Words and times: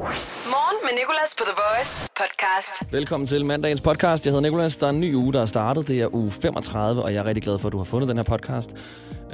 Morgen 0.00 0.76
med 0.82 0.90
Nicolas 0.98 1.34
på 1.38 1.44
The 1.44 1.54
Voice 1.62 2.10
podcast. 2.16 2.92
Velkommen 2.92 3.26
til 3.26 3.44
mandagens 3.44 3.80
podcast. 3.80 4.26
Jeg 4.26 4.32
hedder 4.32 4.50
Nicolas. 4.50 4.76
Der 4.76 4.86
er 4.86 4.90
en 4.90 5.00
ny 5.00 5.14
uge, 5.14 5.32
der 5.32 5.42
er 5.42 5.46
startet. 5.46 5.88
Det 5.88 6.00
er 6.00 6.14
uge 6.14 6.30
35, 6.30 7.02
og 7.02 7.12
jeg 7.14 7.18
er 7.20 7.24
rigtig 7.24 7.42
glad 7.42 7.58
for, 7.58 7.68
at 7.68 7.72
du 7.72 7.78
har 7.78 7.84
fundet 7.84 8.08
den 8.08 8.16
her 8.16 8.24
podcast. 8.24 8.70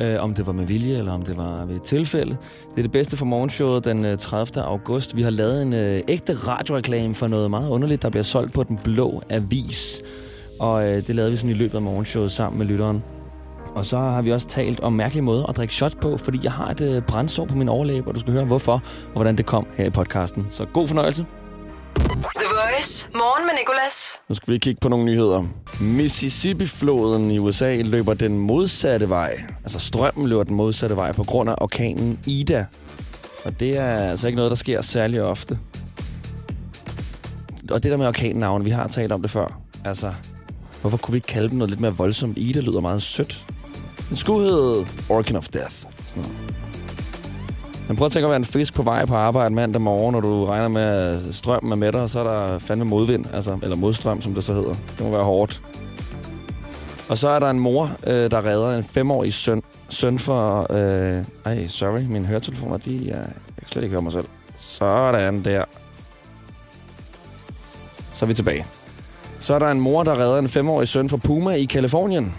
Øh, 0.01 0.23
om 0.23 0.35
det 0.35 0.47
var 0.47 0.53
med 0.53 0.65
vilje, 0.65 0.99
eller 0.99 1.13
om 1.13 1.23
det 1.23 1.37
var 1.37 1.65
ved 1.65 1.77
et 1.77 1.83
tilfælde. 1.83 2.37
Det 2.71 2.79
er 2.79 2.83
det 2.83 2.93
bedste 2.93 3.17
for 3.17 3.25
morgenshowet 3.25 3.85
den 3.85 4.05
øh, 4.05 4.19
30. 4.19 4.63
august. 4.63 5.17
Vi 5.17 5.23
har 5.23 5.31
lavet 5.31 5.63
en 5.63 5.73
uh, 5.73 6.01
ægte 6.09 6.35
radioreklame 6.35 7.14
for 7.14 7.27
noget 7.27 7.51
meget 7.51 7.69
underligt, 7.69 8.03
der 8.03 8.11
bliver 8.11 8.25
solgt 8.25 8.53
på 8.55 8.62
den 8.62 8.79
blå 8.85 9.23
avis. 9.30 10.01
Og 10.61 10.75
uh, 10.75 10.83
det 10.83 11.14
lavede 11.14 11.30
vi 11.30 11.37
sådan 11.37 11.51
i 11.51 11.55
løbet 11.55 11.75
af 11.75 11.83
morgenshowet 11.83 12.33
sammen 12.33 12.59
med 12.59 12.67
lytteren. 12.67 13.03
Og 13.77 13.86
så 13.86 13.98
har 13.98 14.22
vi 14.22 14.32
også 14.32 14.46
talt 14.46 14.80
om 14.80 14.93
mærkelige 14.93 15.22
måder 15.22 15.46
at 15.46 15.56
drikke 15.56 15.74
shots 15.74 15.95
på, 15.95 16.16
fordi 16.16 16.38
jeg 16.43 16.52
har 16.52 16.70
et 16.70 16.80
øh, 16.80 17.02
brændsår 17.02 17.45
på 17.45 17.56
min 17.56 17.68
overlæbe, 17.68 18.08
og 18.08 18.14
du 18.14 18.20
skal 18.20 18.32
høre 18.32 18.45
hvorfor 18.45 18.72
og 19.06 19.12
hvordan 19.12 19.36
det 19.38 19.46
kom 19.46 19.66
her 19.75 19.84
i 19.84 19.90
podcasten. 19.90 20.46
Så 20.50 20.64
god 20.64 20.88
fornøjelse. 20.88 21.26
The 21.94 22.46
Voice. 22.50 23.08
Morgen 23.14 23.46
med 23.46 23.54
Nicolas. 23.58 24.12
Nu 24.29 24.34
skal 24.34 24.54
vi 24.54 24.58
kigge 24.58 24.79
på 24.81 24.89
nogle 24.89 25.04
nyheder. 25.04 25.44
Mississippi-floden 25.81 27.31
i 27.31 27.39
USA 27.39 27.82
løber 27.82 28.14
den 28.14 28.39
modsatte 28.39 29.08
vej. 29.08 29.44
Altså 29.64 29.79
strømmen 29.79 30.29
løber 30.29 30.43
den 30.43 30.56
modsatte 30.56 30.96
vej 30.96 31.12
på 31.12 31.25
grund 31.25 31.50
af 31.50 31.54
orkanen 31.61 32.20
Ida. 32.27 32.67
Og 33.45 33.61
det 33.61 33.78
er 33.78 34.11
altså 34.11 34.27
ikke 34.27 34.36
noget, 34.36 34.50
der 34.50 34.56
sker 34.56 34.83
særlig 34.83 35.22
ofte. 35.22 35.58
Og 37.70 37.83
det 37.83 37.91
der 37.91 37.97
med 37.97 38.06
orkannavn, 38.06 38.64
vi 38.64 38.70
har 38.70 38.89
talt 38.89 39.12
om 39.12 39.22
det 39.22 39.31
før. 39.31 39.61
Altså, 39.84 40.12
hvorfor 40.81 40.97
kunne 40.97 41.12
vi 41.12 41.17
ikke 41.17 41.27
kalde 41.27 41.48
dem 41.48 41.58
noget 41.58 41.70
lidt 41.70 41.81
mere 41.81 41.97
voldsomt? 41.97 42.39
Ida 42.39 42.61
lyder 42.61 42.81
meget 42.81 43.03
sødt. 43.03 43.45
Den 44.09 44.17
skulle 44.17 44.48
hedde 44.48 44.87
Orkan 45.09 45.37
of 45.37 45.48
Death. 45.48 45.75
Sådan 45.75 46.23
noget. 46.23 46.37
Men 47.89 47.97
prøv 47.97 48.06
at 48.06 48.12
tænke 48.12 48.27
at 48.27 48.31
være 48.31 48.37
en 48.37 48.45
fisk 48.45 48.75
på 48.75 48.83
vej 48.83 49.05
på 49.05 49.15
arbejde 49.15 49.55
mandag 49.55 49.83
morgen, 49.83 50.12
når 50.12 50.20
du 50.20 50.45
regner 50.45 50.69
med, 50.69 50.83
at 50.83 51.34
strømmen 51.34 51.73
er 51.73 51.77
med 51.77 51.92
dig, 51.92 52.01
og 52.01 52.11
så 52.11 52.20
er 52.20 52.25
der 52.25 52.59
fandme 52.59 52.84
modvind, 52.84 53.25
altså, 53.33 53.59
eller 53.62 53.77
modstrøm, 53.77 54.20
som 54.20 54.34
det 54.34 54.45
så 54.45 54.53
hedder. 54.53 54.75
Det 54.98 55.01
må 55.01 55.11
være 55.11 55.25
hårdt. 55.25 55.63
Og 57.09 57.19
så 57.19 57.29
er 57.29 57.39
der 57.39 57.51
en 57.51 57.59
mor, 57.59 57.91
øh, 58.07 58.31
der 58.31 58.45
redder 58.45 58.79
en 58.79 58.85
femårig 58.85 59.33
søn, 59.33 59.63
søn 59.89 60.19
for... 60.19 60.67
Øh, 60.70 61.25
ej, 61.45 61.67
sorry, 61.67 62.01
mine 62.01 62.27
høretelefoner, 62.27 62.77
de 62.77 63.11
er... 63.11 63.17
Jeg 63.17 63.29
kan 63.59 63.69
slet 63.69 63.83
ikke 63.83 63.93
høre 63.93 64.03
mig 64.03 64.13
selv. 64.13 64.27
Sådan 64.57 65.45
der. 65.45 65.65
Så 68.13 68.25
er 68.25 68.27
vi 68.27 68.35
tilbage. 68.35 68.67
Så 69.41 69.55
er 69.55 69.59
der 69.59 69.70
en 69.70 69.81
mor, 69.81 70.03
der 70.03 70.19
redder 70.19 70.39
en 70.39 70.48
femårig 70.48 70.89
søn 70.89 71.09
fra 71.09 71.17
Puma 71.17 71.51
i 71.51 71.65
Kalifornien. 71.65 72.35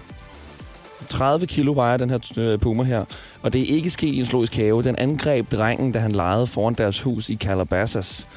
30 1.07 1.47
kilo 1.47 1.73
vejer 1.73 1.97
den 1.97 2.09
her 2.09 2.31
øh, 2.37 2.59
puma 2.59 2.83
her, 2.83 3.05
og 3.41 3.53
det 3.53 3.61
er 3.61 3.75
ikke 3.75 3.89
sket 3.89 4.13
i 4.13 4.19
en 4.19 4.25
zoologisk 4.25 4.55
have. 4.55 4.83
Den 4.83 4.95
angreb 4.95 5.51
drengen, 5.51 5.91
da 5.91 5.99
han 5.99 6.11
legede 6.11 6.47
foran 6.47 6.73
deres 6.73 7.01
hus 7.01 7.29
i 7.29 7.35
Calabasas. 7.35 8.27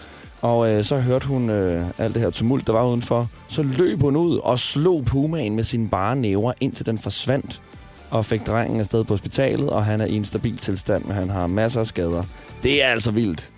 Og 0.42 0.70
øh, 0.70 0.84
så 0.84 1.00
hørte 1.00 1.26
hun 1.26 1.50
øh, 1.50 1.86
alt 1.98 2.14
det 2.14 2.22
her 2.22 2.30
tumult, 2.30 2.66
der 2.66 2.72
var 2.72 2.86
udenfor. 2.86 3.28
Så 3.48 3.62
løb 3.62 4.00
hun 4.00 4.16
ud 4.16 4.36
og 4.36 4.58
slog 4.58 5.04
pumaen 5.04 5.56
med 5.56 5.64
sine 5.64 5.88
bare 5.88 6.16
næver, 6.16 6.52
indtil 6.60 6.86
den 6.86 6.98
forsvandt. 6.98 7.62
Og 8.10 8.24
fik 8.24 8.46
drengen 8.46 8.80
afsted 8.80 9.04
på 9.04 9.14
hospitalet, 9.14 9.70
og 9.70 9.84
han 9.84 10.00
er 10.00 10.06
i 10.06 10.16
en 10.16 10.24
stabil 10.24 10.56
tilstand, 10.56 11.04
men 11.04 11.14
han 11.14 11.30
har 11.30 11.46
masser 11.46 11.80
af 11.80 11.86
skader. 11.86 12.22
Det 12.62 12.84
er 12.84 12.86
altså 12.86 13.10
vildt 13.10 13.50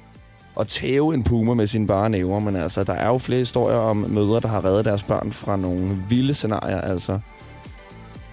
at 0.61 0.67
tæve 0.67 1.15
en 1.15 1.25
puma 1.25 1.55
med 1.55 1.67
sine 1.67 1.87
bare 1.87 2.11
næver, 2.11 2.39
men 2.39 2.57
altså, 2.57 2.85
der 2.85 2.93
er 2.93 3.07
jo 3.07 3.19
flere 3.19 3.39
historier 3.39 3.77
om 3.77 3.97
mødre, 3.97 4.41
der 4.41 4.49
har 4.49 4.65
reddet 4.65 4.85
deres 4.85 5.03
børn 5.03 5.33
fra 5.33 5.57
nogle 5.57 5.99
vilde 6.09 6.35
scenarier, 6.35 6.81
altså. 6.81 7.19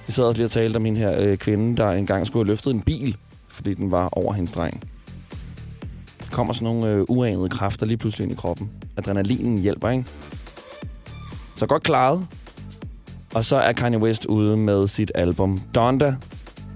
Vi 0.10 0.14
sad 0.14 0.24
også 0.24 0.38
lige 0.38 0.48
og 0.48 0.52
talte 0.52 0.78
om 0.78 0.86
hende 0.86 1.00
her 1.00 1.16
øh, 1.20 1.38
kvinde, 1.38 1.78
der 1.78 1.92
engang 1.92 2.28
skulle 2.28 2.46
have 2.46 2.52
løftet 2.52 2.74
en 2.74 2.82
bil, 2.82 3.18
fordi 3.50 3.74
den 3.74 3.92
var 3.92 4.10
over 4.12 4.34
hendes 4.34 4.52
dreng. 4.52 4.84
Der 6.20 6.32
kommer 6.32 6.54
sådan 6.54 6.66
nogle 6.66 6.92
øh, 6.92 7.06
uanede 7.08 7.50
kræfter 7.50 7.86
lige 7.86 7.98
pludselig 7.98 8.24
ind 8.24 8.32
i 8.32 8.36
kroppen. 8.36 8.70
Adrenalinen 8.98 9.58
hjælper, 9.58 9.90
ikke? 9.90 10.06
Så 11.56 11.68
godt 11.68 11.84
klaret. 11.84 12.28
Og 13.34 13.46
så 13.46 13.56
er 13.56 13.72
Kanye 13.72 13.98
West 14.00 14.26
ude 14.26 14.58
med 14.58 14.88
sit 14.88 15.12
album 15.16 15.62
Donda, 15.76 16.16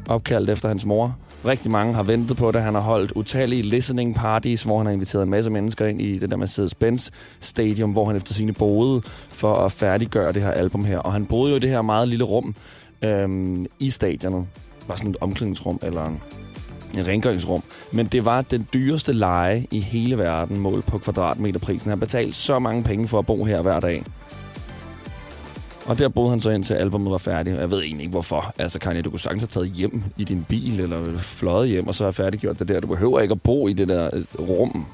opkaldt 0.08 0.50
efter 0.50 0.68
hans 0.68 0.86
mor. 0.86 1.18
Rigtig 1.46 1.72
mange 1.72 1.94
har 1.94 2.04
ventet 2.04 2.38
på 2.38 2.52
det. 2.52 2.62
Han 2.62 2.74
har 2.74 2.82
holdt 2.82 3.12
utallige 3.12 3.62
listening 3.62 4.16
parties, 4.16 4.64
hvor 4.64 4.78
han 4.78 4.86
har 4.86 4.94
inviteret 4.94 5.24
en 5.24 5.30
masse 5.30 5.50
mennesker 5.50 5.86
ind 5.86 6.02
i 6.02 6.20
det 6.20 6.30
der 6.30 6.38
Mercedes-Benz 6.38 7.10
Stadium, 7.40 7.92
hvor 7.92 8.06
han 8.06 8.16
efter 8.16 8.34
sine 8.34 8.54
boede 8.54 9.02
for 9.30 9.56
at 9.56 9.72
færdiggøre 9.72 10.32
det 10.32 10.42
her 10.42 10.52
album 10.52 10.86
her. 10.86 10.98
Og 10.98 11.14
han 11.14 11.26
boede 11.26 11.52
jo 11.52 11.56
i 11.56 11.60
det 11.60 11.70
her 11.70 11.82
meget 11.82 12.08
lille 12.08 12.24
rum 12.24 12.56
øhm, 13.04 13.66
i 13.80 13.90
stadionet. 13.90 14.48
Var 14.88 14.96
sådan 14.96 15.12
et 15.12 15.18
omklædningsrum 15.22 15.80
eller 15.84 16.06
en, 16.06 16.22
en 16.98 17.08
rengøringsrum. 17.08 17.64
Men 17.92 18.06
det 18.06 18.26
var 18.26 18.42
den 18.42 18.68
dyreste 18.74 19.14
leje 19.14 19.66
i 19.72 19.80
hele 19.80 20.18
verden, 20.18 20.60
målt 20.60 20.86
på 20.86 20.98
kvadratmeterprisen. 20.98 21.90
Han 21.90 22.00
betalte 22.00 22.34
så 22.34 22.60
mange 22.60 22.84
penge 22.84 23.08
for 23.08 23.20
at 23.20 23.26
bo 23.26 23.44
her 23.44 23.62
hver 23.62 23.80
dag. 23.80 24.04
Og 25.86 26.00
der 26.00 26.10
boede 26.10 26.30
han 26.30 26.42
så 26.42 26.50
ind 26.50 26.64
til 26.64 26.74
albumet 26.74 27.12
var 27.12 27.18
færdigt. 27.18 27.58
Jeg 27.58 27.72
ved 27.72 27.82
egentlig 27.82 28.04
ikke 28.04 28.12
hvorfor. 28.12 28.54
Altså 28.58 28.80
Kanye, 28.80 29.02
du 29.02 29.10
kunne 29.10 29.20
sagtens 29.20 29.42
have 29.42 29.48
taget 29.48 29.70
hjem 29.70 30.04
i 30.18 30.24
din 30.24 30.46
bil, 30.50 30.80
eller 30.80 31.18
fløjet 31.18 31.70
hjem, 31.70 31.88
og 31.88 31.96
så 31.96 32.04
have 32.04 32.14
færdiggjort 32.14 32.60
det 32.60 32.68
der. 32.68 32.80
Du 32.80 32.88
behøver 32.88 33.20
ikke 33.20 33.32
at 33.32 33.42
bo 33.42 33.68
i 33.68 33.74
det 33.74 33.88
der 33.88 34.10
øh, 34.14 34.24
rum 34.40 34.86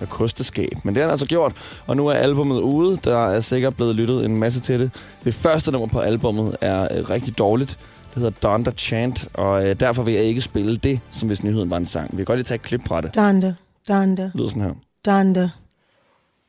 med 0.00 0.08
kosteskab. 0.08 0.72
Men 0.84 0.94
det 0.94 1.00
har 1.00 1.06
han 1.06 1.10
altså 1.10 1.26
gjort, 1.26 1.52
og 1.86 1.96
nu 1.96 2.06
er 2.06 2.12
albumet 2.14 2.60
ude. 2.60 2.98
Der 3.04 3.26
er 3.26 3.40
sikkert 3.40 3.76
blevet 3.76 3.96
lyttet 3.96 4.24
en 4.24 4.36
masse 4.36 4.60
til 4.60 4.80
det. 4.80 4.90
Det 5.24 5.34
første 5.34 5.72
nummer 5.72 5.88
på 5.88 6.00
albumet 6.00 6.56
er 6.60 6.82
øh, 6.82 7.10
rigtig 7.10 7.38
dårligt. 7.38 7.78
Det 8.14 8.22
hedder 8.22 8.48
Donda 8.48 8.70
Chant, 8.70 9.28
og 9.34 9.66
øh, 9.66 9.80
derfor 9.80 10.02
vil 10.02 10.14
jeg 10.14 10.22
ikke 10.22 10.40
spille 10.40 10.76
det, 10.76 11.00
som 11.10 11.26
hvis 11.28 11.42
nyheden 11.44 11.70
var 11.70 11.76
en 11.76 11.86
sang. 11.86 12.10
Vi 12.12 12.16
kan 12.16 12.24
godt 12.24 12.36
lige 12.36 12.44
tage 12.44 12.56
et 12.56 12.62
klip 12.62 12.88
fra 12.88 13.00
det. 13.00 13.16
Donda, 13.16 13.54
Donda, 13.88 14.30
lyder 14.34 14.48
sådan 14.48 14.62
her. 14.62 14.72
Donda. 15.06 15.50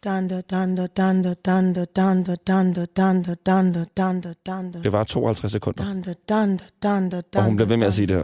Donda, 0.05 0.41
Donda, 0.41 0.87
Donda, 0.97 1.33
Donda, 1.45 1.85
Donda, 1.95 2.85
Donda, 3.97 4.33
Donda. 4.47 4.79
Det 4.83 4.91
var 4.91 5.03
52 5.03 5.51
sekunder. 5.51 5.83
Donda. 6.83 7.21
Og 7.35 7.43
hun 7.43 7.55
bliver 7.55 7.67
ved 7.67 7.77
med 7.77 7.87
at 7.87 7.93
sige 7.93 8.07
det 8.07 8.15
her. 8.15 8.23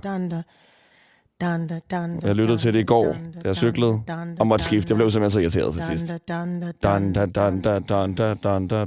Jeg 1.41 2.35
lyttede 2.35 2.57
til 2.57 2.73
det 2.73 2.79
i 2.79 2.83
går, 2.83 3.03
da 3.43 3.47
jeg 3.47 3.55
cyklede, 3.55 4.01
og 4.39 4.47
måtte 4.47 4.65
skifte. 4.65 4.91
Jeg 4.91 4.97
blev 4.97 5.11
simpelthen 5.11 5.31
så 5.31 5.39
irriteret 5.39 5.73
til 5.73 5.83
sidst. 5.83 6.13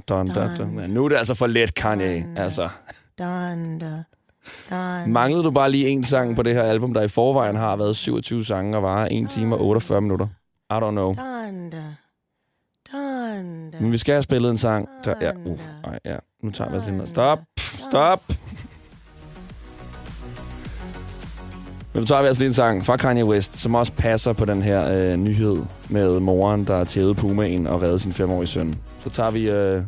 Donda. 0.08 0.86
Nu 0.86 1.04
er 1.04 1.08
det 1.08 1.16
altså 1.16 1.34
for 1.34 1.46
let, 1.46 1.74
Kanye. 1.74 2.26
Altså, 2.36 2.68
manglede 5.06 5.42
du 5.44 5.50
bare 5.50 5.70
lige 5.70 5.88
en 5.88 6.04
sang 6.04 6.36
på 6.36 6.42
det 6.42 6.54
her 6.54 6.62
album, 6.62 6.94
der 6.94 7.02
i 7.02 7.08
forvejen 7.08 7.56
har 7.56 7.76
været 7.76 7.96
27 7.96 8.44
sange 8.44 8.76
og 8.76 8.82
varer 8.82 9.08
1 9.10 9.28
time 9.28 9.54
og 9.54 9.66
48 9.66 10.00
minutter? 10.00 10.26
I 10.70 10.74
don't 10.74 10.90
know. 10.90 11.14
Men 13.80 13.92
vi 13.92 13.98
skal 13.98 14.12
have 14.14 14.22
spillet 14.22 14.50
en 14.50 14.56
sang, 14.56 14.88
der... 15.04 15.14
Ja, 15.20 15.32
uh, 15.44 15.58
ej, 15.84 15.98
ja. 16.04 16.16
Nu 16.42 16.50
tager 16.50 16.70
vi 16.70 16.76
os 16.76 16.84
lige 16.86 16.96
med. 16.96 17.06
Stop! 17.06 17.38
Stop! 17.58 18.22
Men 21.92 22.00
nu 22.00 22.06
tager 22.06 22.22
vi 22.22 22.26
altså 22.26 22.40
lige 22.42 22.46
en 22.46 22.52
sang 22.52 22.86
fra 22.86 22.96
Kanye 22.96 23.24
West, 23.24 23.56
som 23.56 23.74
også 23.74 23.92
passer 23.92 24.32
på 24.32 24.44
den 24.44 24.62
her 24.62 24.92
øh, 24.92 25.16
nyhed 25.16 25.56
med 25.88 26.20
moren, 26.20 26.64
der 26.64 26.84
tævede 26.84 27.14
pumaen 27.14 27.66
og 27.66 27.82
redde 27.82 27.98
sin 27.98 28.12
femårige 28.12 28.46
søn. 28.46 28.74
Så 29.00 29.10
tager 29.10 29.30
vi 29.30 29.50
øh, 29.50 29.82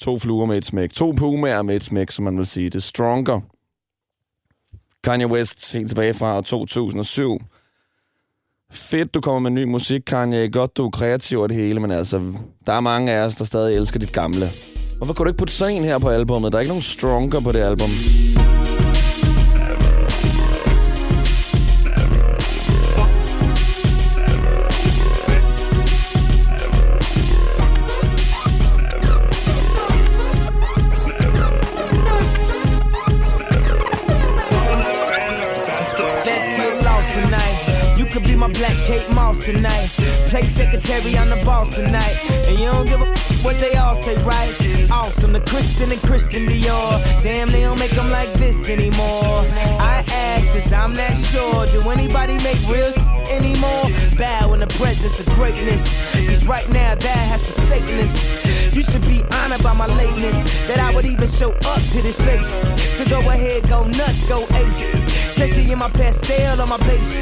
to 0.00 0.18
fluer 0.18 0.46
med 0.46 0.58
et 0.58 0.64
smæk. 0.64 0.92
To 0.92 1.12
pumaer 1.12 1.62
med 1.62 1.76
et 1.76 1.84
smæk, 1.84 2.10
som 2.10 2.24
man 2.24 2.38
vil 2.38 2.46
sige. 2.46 2.70
Det 2.70 2.74
er 2.74 2.80
Stronger. 2.80 3.40
Kanye 5.04 5.26
West, 5.26 5.72
helt 5.72 5.88
tilbage 5.88 6.14
fra 6.14 6.40
2007. 6.40 7.40
Fedt, 8.72 9.14
du 9.14 9.20
kommer 9.20 9.50
med 9.50 9.50
ny 9.50 9.64
musik, 9.64 10.02
Kanye. 10.06 10.48
Godt, 10.48 10.76
du 10.76 10.86
er 10.86 10.90
kreativ 10.90 11.40
og 11.40 11.48
det 11.48 11.56
hele, 11.56 11.80
men 11.80 11.90
altså, 11.90 12.32
der 12.66 12.72
er 12.72 12.80
mange 12.80 13.12
af 13.12 13.24
os, 13.24 13.36
der 13.36 13.44
stadig 13.44 13.76
elsker 13.76 14.00
dit 14.00 14.12
gamle. 14.12 14.48
Hvorfor 14.96 15.14
kunne 15.14 15.24
du 15.24 15.30
ikke 15.30 15.38
putte 15.38 15.54
sådan 15.54 15.76
en 15.76 15.84
her 15.84 15.98
på 15.98 16.08
albummet? 16.08 16.52
Der 16.52 16.58
er 16.58 16.60
ikke 16.60 16.70
nogen 16.70 16.82
Stronger 16.82 17.40
på 17.40 17.52
det 17.52 17.60
album. 17.60 17.88
Tonight. 41.74 42.16
And 42.46 42.58
you 42.58 42.66
don't 42.66 42.86
give 42.86 43.00
a 43.00 43.06
what 43.42 43.58
they 43.60 43.74
all 43.74 43.96
say, 43.96 44.14
right? 44.24 44.90
Awesome, 44.90 45.32
the 45.32 45.40
Christian 45.40 45.92
and 45.92 46.00
Christian 46.02 46.46
Dior. 46.46 47.22
Damn, 47.22 47.50
they 47.50 47.60
don't 47.60 47.78
make 47.78 47.90
them 47.90 48.10
like 48.10 48.32
this 48.34 48.68
anymore. 48.68 49.44
I 49.80 50.04
ask, 50.08 50.46
cause 50.52 50.72
I'm 50.72 50.94
not 50.94 51.18
sure. 51.18 51.66
Do 51.66 51.90
anybody 51.90 52.38
make 52.38 52.60
real 52.68 52.92
anymore? 53.28 53.84
Bow 54.16 54.54
in 54.54 54.60
the 54.60 54.72
presence 54.78 55.18
of 55.20 55.26
greatness. 55.34 55.82
Cause 56.28 56.46
right 56.46 56.68
now, 56.70 56.94
that 56.94 57.24
has 57.30 57.44
forsaken 57.44 57.98
us. 57.98 58.53
You 58.74 58.82
should 58.82 59.02
be 59.02 59.22
honored 59.30 59.62
by 59.62 59.72
my 59.72 59.86
lateness. 59.86 60.66
That 60.66 60.80
I 60.80 60.92
would 60.94 61.06
even 61.06 61.28
show 61.28 61.52
up 61.52 61.82
to 61.94 62.02
this 62.02 62.16
place. 62.16 62.50
So 62.98 63.04
go 63.08 63.20
ahead, 63.30 63.68
go 63.68 63.84
nuts, 63.84 64.28
go 64.28 64.42
ape. 64.42 64.94
Especially 65.30 65.70
in 65.70 65.78
my 65.78 65.90
pastel 65.90 66.60
on 66.60 66.68
my 66.68 66.78
page. 66.78 67.12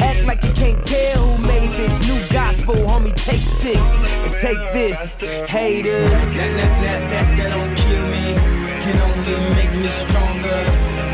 Act 0.00 0.26
like 0.26 0.42
you 0.42 0.52
can't 0.52 0.84
tell 0.84 1.18
who 1.22 1.46
made 1.46 1.70
this 1.78 1.94
new 2.10 2.18
gospel, 2.34 2.74
homie. 2.74 3.14
Take 3.14 3.46
six 3.46 3.78
and 4.26 4.34
take 4.34 4.58
this, 4.74 5.14
haters. 5.48 6.10
That, 6.10 6.50
that, 6.58 6.72
that, 6.82 7.00
that, 7.10 7.26
that 7.38 7.48
don't 7.54 7.74
kill 7.78 8.04
me, 8.10 8.34
can 8.82 8.98
only 8.98 9.36
make 9.54 9.72
me 9.78 9.88
stronger. 9.88 10.60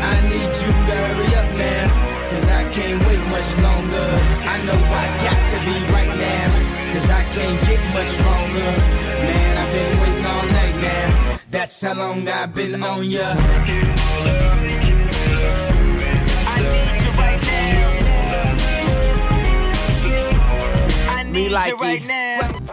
I 0.01 0.15
need 0.25 0.51
you 0.57 0.71
to 0.73 0.93
hurry 1.05 1.31
up 1.37 1.49
now, 1.53 1.85
cause 2.33 2.45
I 2.49 2.63
can't 2.73 2.97
wait 3.07 3.23
much 3.29 3.49
longer. 3.61 4.09
I 4.49 4.57
know 4.65 4.79
I 4.89 5.05
got 5.21 5.41
to 5.53 5.57
be 5.69 5.75
right 5.93 6.13
now, 6.17 6.49
cause 6.97 7.07
I 7.09 7.23
can't 7.37 7.59
get 7.69 7.81
much 7.93 8.13
longer. 8.25 8.71
Man, 9.23 9.52
been 9.73 9.99
waiting 10.01 10.25
all 10.33 10.45
night 10.59 10.77
now. 10.81 11.39
That's 11.51 11.81
how 11.81 11.93
long 11.93 12.27
I've 12.27 12.53
been 12.53 12.83
on 12.83 13.09
ya. 13.09 13.27
Me 21.33 21.49
like 21.49 21.73
it. 21.81 22.01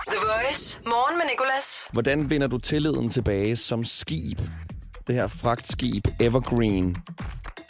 The 0.08 0.18
Voice. 0.30 0.80
Morgen 0.86 1.18
med 1.18 1.26
Nicolas. 1.30 1.88
Hvordan 1.92 2.30
vinder 2.30 2.46
du 2.46 2.58
tilliden 2.58 3.08
tilbage 3.10 3.56
som 3.56 3.84
skib? 3.84 4.40
Det 5.06 5.14
her 5.14 5.26
fragtskib 5.26 6.04
Evergreen, 6.20 6.96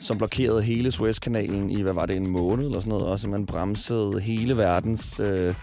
som 0.01 0.19
blokerede 0.19 0.63
hele 0.63 0.91
Suezkanalen 0.91 1.71
i, 1.71 1.83
hvad 1.83 1.93
var 1.93 2.07
det, 2.07 2.17
en 2.17 2.27
måned 2.27 2.65
eller 2.65 2.81
sådan 2.81 2.89
noget, 2.89 3.07
og 3.07 3.21
simpelthen 3.21 3.47
bremsede 3.47 4.21
hele 4.21 4.57
verdens 4.57 5.21
øh, 5.21 5.55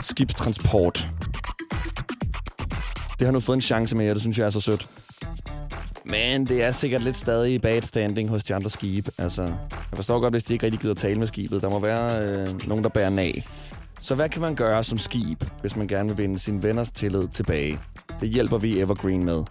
skibstransport. 0.00 1.08
Det 3.22 3.26
har 3.26 3.32
nu 3.32 3.40
fået 3.40 3.56
en 3.56 3.60
chance 3.60 3.96
med, 3.96 4.08
og 4.08 4.14
det 4.14 4.20
synes 4.20 4.38
jeg 4.38 4.46
er 4.46 4.50
så 4.50 4.60
sødt. 4.60 4.88
Men 6.04 6.46
det 6.46 6.62
er 6.62 6.70
sikkert 6.70 7.02
lidt 7.02 7.16
stadig 7.16 7.54
i 7.54 7.58
bad 7.58 7.82
standing 7.82 8.28
hos 8.28 8.44
de 8.44 8.54
andre 8.54 8.70
skibe. 8.70 9.10
Altså, 9.18 9.42
jeg 9.42 9.96
forstår 9.96 10.20
godt, 10.20 10.34
hvis 10.34 10.44
de 10.44 10.52
ikke 10.52 10.66
rigtig 10.66 10.80
gider 10.80 10.94
tale 10.94 11.18
med 11.18 11.26
skibet. 11.26 11.62
Der 11.62 11.70
må 11.70 11.80
være 11.80 12.22
øh, 12.22 12.68
nogen, 12.68 12.84
der 12.84 12.90
bærer 12.90 13.18
af. 13.18 13.46
Så 14.00 14.14
hvad 14.14 14.28
kan 14.28 14.42
man 14.42 14.54
gøre 14.54 14.84
som 14.84 14.98
skib, 14.98 15.44
hvis 15.60 15.76
man 15.76 15.88
gerne 15.88 16.08
vil 16.08 16.18
vinde 16.18 16.38
sin 16.38 16.62
venners 16.62 16.90
tillid 16.90 17.28
tilbage? 17.28 17.78
Det 18.20 18.28
hjælper 18.28 18.58
vi 18.58 18.80
Evergreen 18.80 19.24
med. 19.24 19.44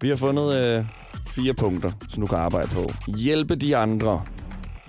Vi 0.00 0.08
har 0.08 0.16
fundet 0.16 0.54
øh, 0.54 0.84
fire 1.28 1.54
punkter, 1.54 1.92
som 2.08 2.20
du 2.20 2.26
kan 2.26 2.38
arbejde 2.38 2.68
på. 2.68 2.92
Hjælpe 3.18 3.56
de 3.56 3.76
andre. 3.76 4.22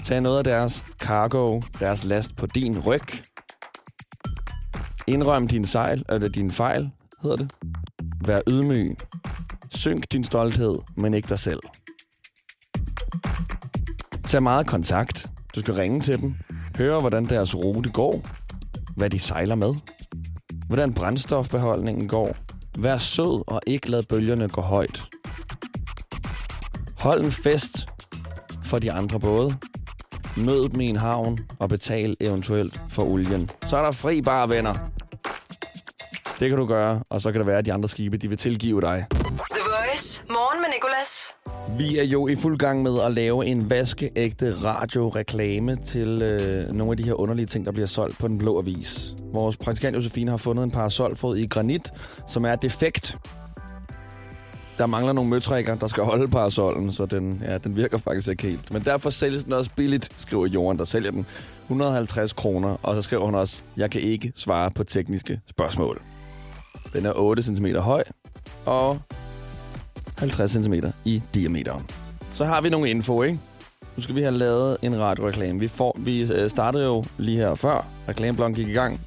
Tag 0.03 0.21
noget 0.21 0.37
af 0.37 0.43
deres 0.43 0.85
cargo, 0.99 1.61
deres 1.79 2.05
last 2.05 2.35
på 2.35 2.45
din 2.45 2.79
ryg. 2.79 3.07
Indrøm 5.07 5.47
din 5.47 5.65
sejl, 5.65 6.03
eller 6.09 6.27
din 6.27 6.51
fejl, 6.51 6.89
hedder 7.23 7.37
det. 7.37 7.51
Vær 8.27 8.41
ydmyg. 8.47 8.95
Synk 9.69 10.11
din 10.11 10.23
stolthed, 10.23 10.77
men 10.97 11.13
ikke 11.13 11.29
dig 11.29 11.39
selv. 11.39 11.59
Tag 14.27 14.43
meget 14.43 14.67
kontakt. 14.67 15.29
Du 15.55 15.59
skal 15.59 15.73
ringe 15.73 16.01
til 16.01 16.21
dem. 16.21 16.35
Høre, 16.77 16.99
hvordan 16.99 17.25
deres 17.25 17.55
rute 17.55 17.89
går. 17.89 18.21
Hvad 18.95 19.09
de 19.09 19.19
sejler 19.19 19.55
med. 19.55 19.75
Hvordan 20.67 20.93
brændstofbeholdningen 20.93 22.07
går. 22.07 22.35
Vær 22.77 22.97
sød 22.97 23.43
og 23.47 23.61
ikke 23.67 23.91
lad 23.91 24.03
bølgerne 24.03 24.49
gå 24.49 24.61
højt. 24.61 25.03
Hold 26.99 27.23
en 27.23 27.31
fest 27.31 27.87
for 28.63 28.79
de 28.79 28.91
andre 28.91 29.19
både. 29.19 29.57
Mød 30.37 30.69
dem 30.69 30.81
i 30.81 30.85
en 30.85 30.95
havn 30.95 31.39
og 31.59 31.69
betal 31.69 32.15
eventuelt 32.19 32.81
for 32.89 33.03
olien. 33.03 33.49
Så 33.67 33.77
er 33.77 33.83
der 33.83 33.91
fri 33.91 34.21
bar, 34.21 34.47
venner. 34.47 34.94
Det 36.39 36.49
kan 36.49 36.57
du 36.57 36.65
gøre, 36.65 37.03
og 37.09 37.21
så 37.21 37.31
kan 37.31 37.39
det 37.39 37.47
være, 37.47 37.57
at 37.57 37.65
de 37.65 37.73
andre 37.73 37.89
skibe 37.89 38.17
de 38.17 38.29
vil 38.29 38.37
tilgive 38.37 38.81
dig. 38.81 39.05
The 39.11 39.19
Voice. 39.65 40.23
Morgen 40.29 40.61
med 40.61 40.69
Nicolas. 40.75 41.35
Vi 41.77 41.99
er 41.99 42.03
jo 42.03 42.27
i 42.27 42.35
fuld 42.35 42.57
gang 42.57 42.83
med 42.83 43.01
at 43.01 43.11
lave 43.11 43.45
en 43.45 43.69
vaskeægte 43.69 44.55
radioreklame 44.63 45.75
til 45.75 46.21
øh, 46.21 46.71
nogle 46.71 46.91
af 46.91 46.97
de 46.97 47.03
her 47.03 47.13
underlige 47.13 47.45
ting, 47.45 47.65
der 47.65 47.71
bliver 47.71 47.87
solgt 47.87 48.19
på 48.19 48.27
Den 48.27 48.37
Blå 48.37 48.59
Avis. 48.59 49.13
Vores 49.33 49.57
praktikant 49.57 49.95
Josefine 49.95 50.31
har 50.31 50.37
fundet 50.37 50.63
en 50.63 50.71
parasolfod 50.71 51.37
i 51.37 51.47
granit, 51.47 51.91
som 52.27 52.45
er 52.45 52.55
defekt. 52.55 53.17
Der 54.77 54.85
mangler 54.85 55.13
nogle 55.13 55.29
møtrækker, 55.29 55.75
der 55.75 55.87
skal 55.87 56.03
holde 56.03 56.27
parasollen, 56.27 56.91
så 56.91 57.05
den, 57.05 57.43
ja, 57.45 57.57
den 57.57 57.75
virker 57.75 57.97
faktisk 57.97 58.27
ikke 58.27 58.43
helt. 58.43 58.71
Men 58.71 58.81
derfor 58.81 59.09
sælges 59.09 59.43
den 59.43 59.53
også 59.53 59.71
billigt, 59.75 60.09
skriver 60.17 60.47
Jorden, 60.47 60.79
der 60.79 60.85
sælger 60.85 61.11
den. 61.11 61.25
150 61.61 62.33
kroner, 62.33 62.77
og 62.83 62.95
så 62.95 63.01
skriver 63.01 63.25
hun 63.25 63.35
også, 63.35 63.61
jeg 63.77 63.91
kan 63.91 64.01
ikke 64.01 64.31
svare 64.35 64.71
på 64.71 64.83
tekniske 64.83 65.41
spørgsmål. 65.49 66.01
Den 66.95 67.05
er 67.05 67.13
8 67.15 67.43
cm 67.43 67.65
høj 67.65 68.03
og 68.65 68.99
50 70.17 70.51
cm 70.51 70.73
i 71.05 71.21
diameter. 71.33 71.81
Så 72.33 72.45
har 72.45 72.61
vi 72.61 72.69
nogle 72.69 72.89
info, 72.89 73.21
ikke? 73.21 73.39
Nu 73.95 74.01
skal 74.01 74.15
vi 74.15 74.21
have 74.21 74.37
lavet 74.37 74.77
en 74.81 74.99
radioreklame. 74.99 75.59
Vi, 75.59 75.67
får, 75.67 75.97
vi 75.99 76.33
øh, 76.33 76.49
startede 76.49 76.85
jo 76.85 77.05
lige 77.17 77.37
her 77.37 77.55
før 77.55 77.87
reklameblokken 78.09 78.55
gik 78.55 78.67
i 78.67 78.73
gang. 78.73 79.01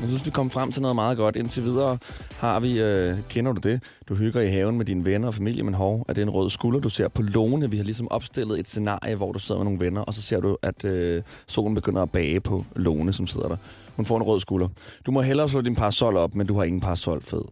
Jeg 0.00 0.08
synes, 0.08 0.26
vi 0.26 0.30
kom 0.30 0.50
frem 0.50 0.72
til 0.72 0.82
noget 0.82 0.94
meget 0.94 1.16
godt. 1.16 1.36
Indtil 1.36 1.64
videre 1.64 1.98
har 2.38 2.60
vi, 2.60 2.80
øh, 2.80 3.18
kender 3.28 3.52
du 3.52 3.60
det? 3.68 3.82
Du 4.08 4.14
hygger 4.14 4.40
i 4.40 4.48
haven 4.48 4.76
med 4.76 4.86
dine 4.86 5.04
venner 5.04 5.28
og 5.28 5.34
familie, 5.34 5.62
men 5.62 5.74
hov, 5.74 6.04
er 6.08 6.12
det 6.12 6.22
en 6.22 6.30
rød 6.30 6.50
skulder, 6.50 6.80
du 6.80 6.88
ser 6.88 7.08
på 7.08 7.22
Lone? 7.22 7.70
Vi 7.70 7.76
har 7.76 7.84
ligesom 7.84 8.10
opstillet 8.10 8.60
et 8.60 8.68
scenarie, 8.68 9.14
hvor 9.14 9.32
du 9.32 9.38
sidder 9.38 9.58
med 9.58 9.64
nogle 9.64 9.80
venner, 9.84 10.00
og 10.00 10.14
så 10.14 10.22
ser 10.22 10.40
du, 10.40 10.56
at 10.62 10.84
øh, 10.84 11.22
solen 11.46 11.74
begynder 11.74 12.02
at 12.02 12.10
bage 12.10 12.40
på 12.40 12.64
Lone, 12.76 13.12
som 13.12 13.26
sidder 13.26 13.48
der. 13.48 13.56
Hun 13.98 14.04
får 14.04 14.16
en 14.16 14.22
rød 14.22 14.40
skulder. 14.40 14.68
Du 15.06 15.10
må 15.10 15.20
hellere 15.20 15.48
slå 15.48 15.60
din 15.60 15.74
parasol 15.74 16.16
op, 16.16 16.34
men 16.34 16.46
du 16.46 16.56
har 16.56 16.64
ingen 16.64 16.80
parasolfod. 16.80 17.44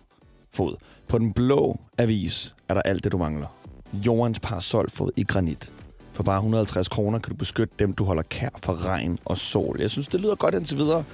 fod. 0.55 0.75
På 1.09 1.19
den 1.19 1.33
blå 1.33 1.81
avis 1.99 2.55
er 2.69 2.75
der 2.75 2.83
alt 2.83 3.05
det, 3.05 3.13
du 3.13 3.19
mangler. 3.19 3.47
Jordens 3.93 4.41
parasolfod 4.41 5.11
i 5.17 5.25
granit. 5.25 5.73
For 6.13 6.23
bare 6.23 6.37
150 6.37 6.89
kroner 6.89 7.19
kan 7.19 7.31
du 7.31 7.37
beskytte 7.37 7.75
dem, 7.79 7.93
du 7.93 8.05
holder 8.05 8.23
kær 8.23 8.49
for 8.63 8.85
regn 8.85 9.19
og 9.25 9.39
sol. 9.39 9.77
Jeg 9.81 9.91
synes, 9.91 10.09
det 10.09 10.21
lyder 10.21 10.35
godt 10.35 10.55
indtil 10.55 10.77
videre. 10.79 11.05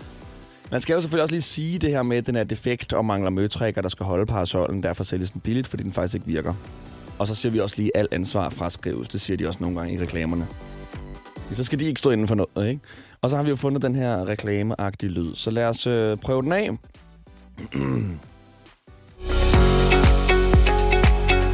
Man 0.71 0.81
skal 0.81 0.95
jo 0.95 1.01
selvfølgelig 1.01 1.23
også 1.23 1.35
lige 1.35 1.43
sige 1.43 1.79
det 1.79 1.91
her 1.91 2.03
med, 2.03 2.17
at 2.17 2.27
den 2.27 2.37
er 2.37 2.45
defekt 2.45 2.93
og 2.93 3.05
mangler 3.05 3.31
møtrækker, 3.31 3.83
der 3.83 3.89
skal 3.89 4.07
holde 4.07 4.27
parasollen. 4.27 4.83
Derfor 4.83 5.05
sælges 5.05 5.31
den 5.31 5.41
billigt, 5.41 5.67
fordi 5.67 5.83
den 5.83 5.93
faktisk 5.93 6.15
ikke 6.15 6.27
virker. 6.27 6.55
Og 7.19 7.27
så 7.27 7.35
ser 7.35 7.51
vi 7.51 7.61
også 7.61 7.77
lige, 7.79 7.97
at 7.97 8.01
alt 8.01 8.13
ansvar 8.13 8.49
fraskrives. 8.49 9.09
Det 9.09 9.21
siger 9.21 9.37
de 9.37 9.49
også 9.49 9.59
nogle 9.61 9.79
gange 9.79 9.95
i 9.95 9.99
reklamerne. 9.99 10.47
Så 11.53 11.65
skal 11.65 11.79
de 11.79 11.85
ikke 11.85 11.99
stå 11.99 12.11
inden 12.11 12.29
for 12.29 12.35
noget, 12.35 12.69
ikke? 12.69 12.81
Og 13.23 13.31
så 13.31 13.37
har 13.37 13.43
vi 13.43 13.51
jo 13.51 13.57
fundet 13.57 13.83
den 13.83 13.97
her 13.97 14.29
reklameagtige 14.29 15.11
lyd. 15.11 15.35
Så 15.35 15.51
lad 15.51 15.65
os 15.65 15.87
øh, 15.87 16.17
prøve 16.17 16.43
den 16.43 16.53
af. 16.53 16.71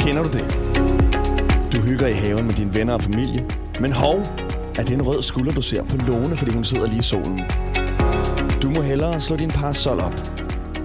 Kender 0.05 0.23
du 0.23 0.29
det? 0.29 0.45
Du 1.73 1.81
hygger 1.81 2.07
i 2.07 2.13
haven 2.13 2.47
med 2.47 2.55
dine 2.55 2.75
venner 2.75 2.95
og 2.95 3.03
familie. 3.03 3.51
Men 3.81 3.93
hov, 3.93 4.19
er 4.79 4.83
det 4.83 4.91
en 4.91 5.03
rød 5.03 5.23
skulder, 5.23 5.53
du 5.53 5.63
ser 5.63 5.85
på 5.85 5.97
låne, 5.97 6.37
fordi 6.37 6.51
hun 6.51 6.65
sidder 6.65 6.87
lige 6.87 6.99
i 6.99 7.03
solen? 7.03 7.41
Du 8.63 8.71
må 8.71 8.83
hellere 8.83 9.21
slå 9.21 9.37
din 9.37 9.51
parasol 9.51 10.01
op. 10.01 10.15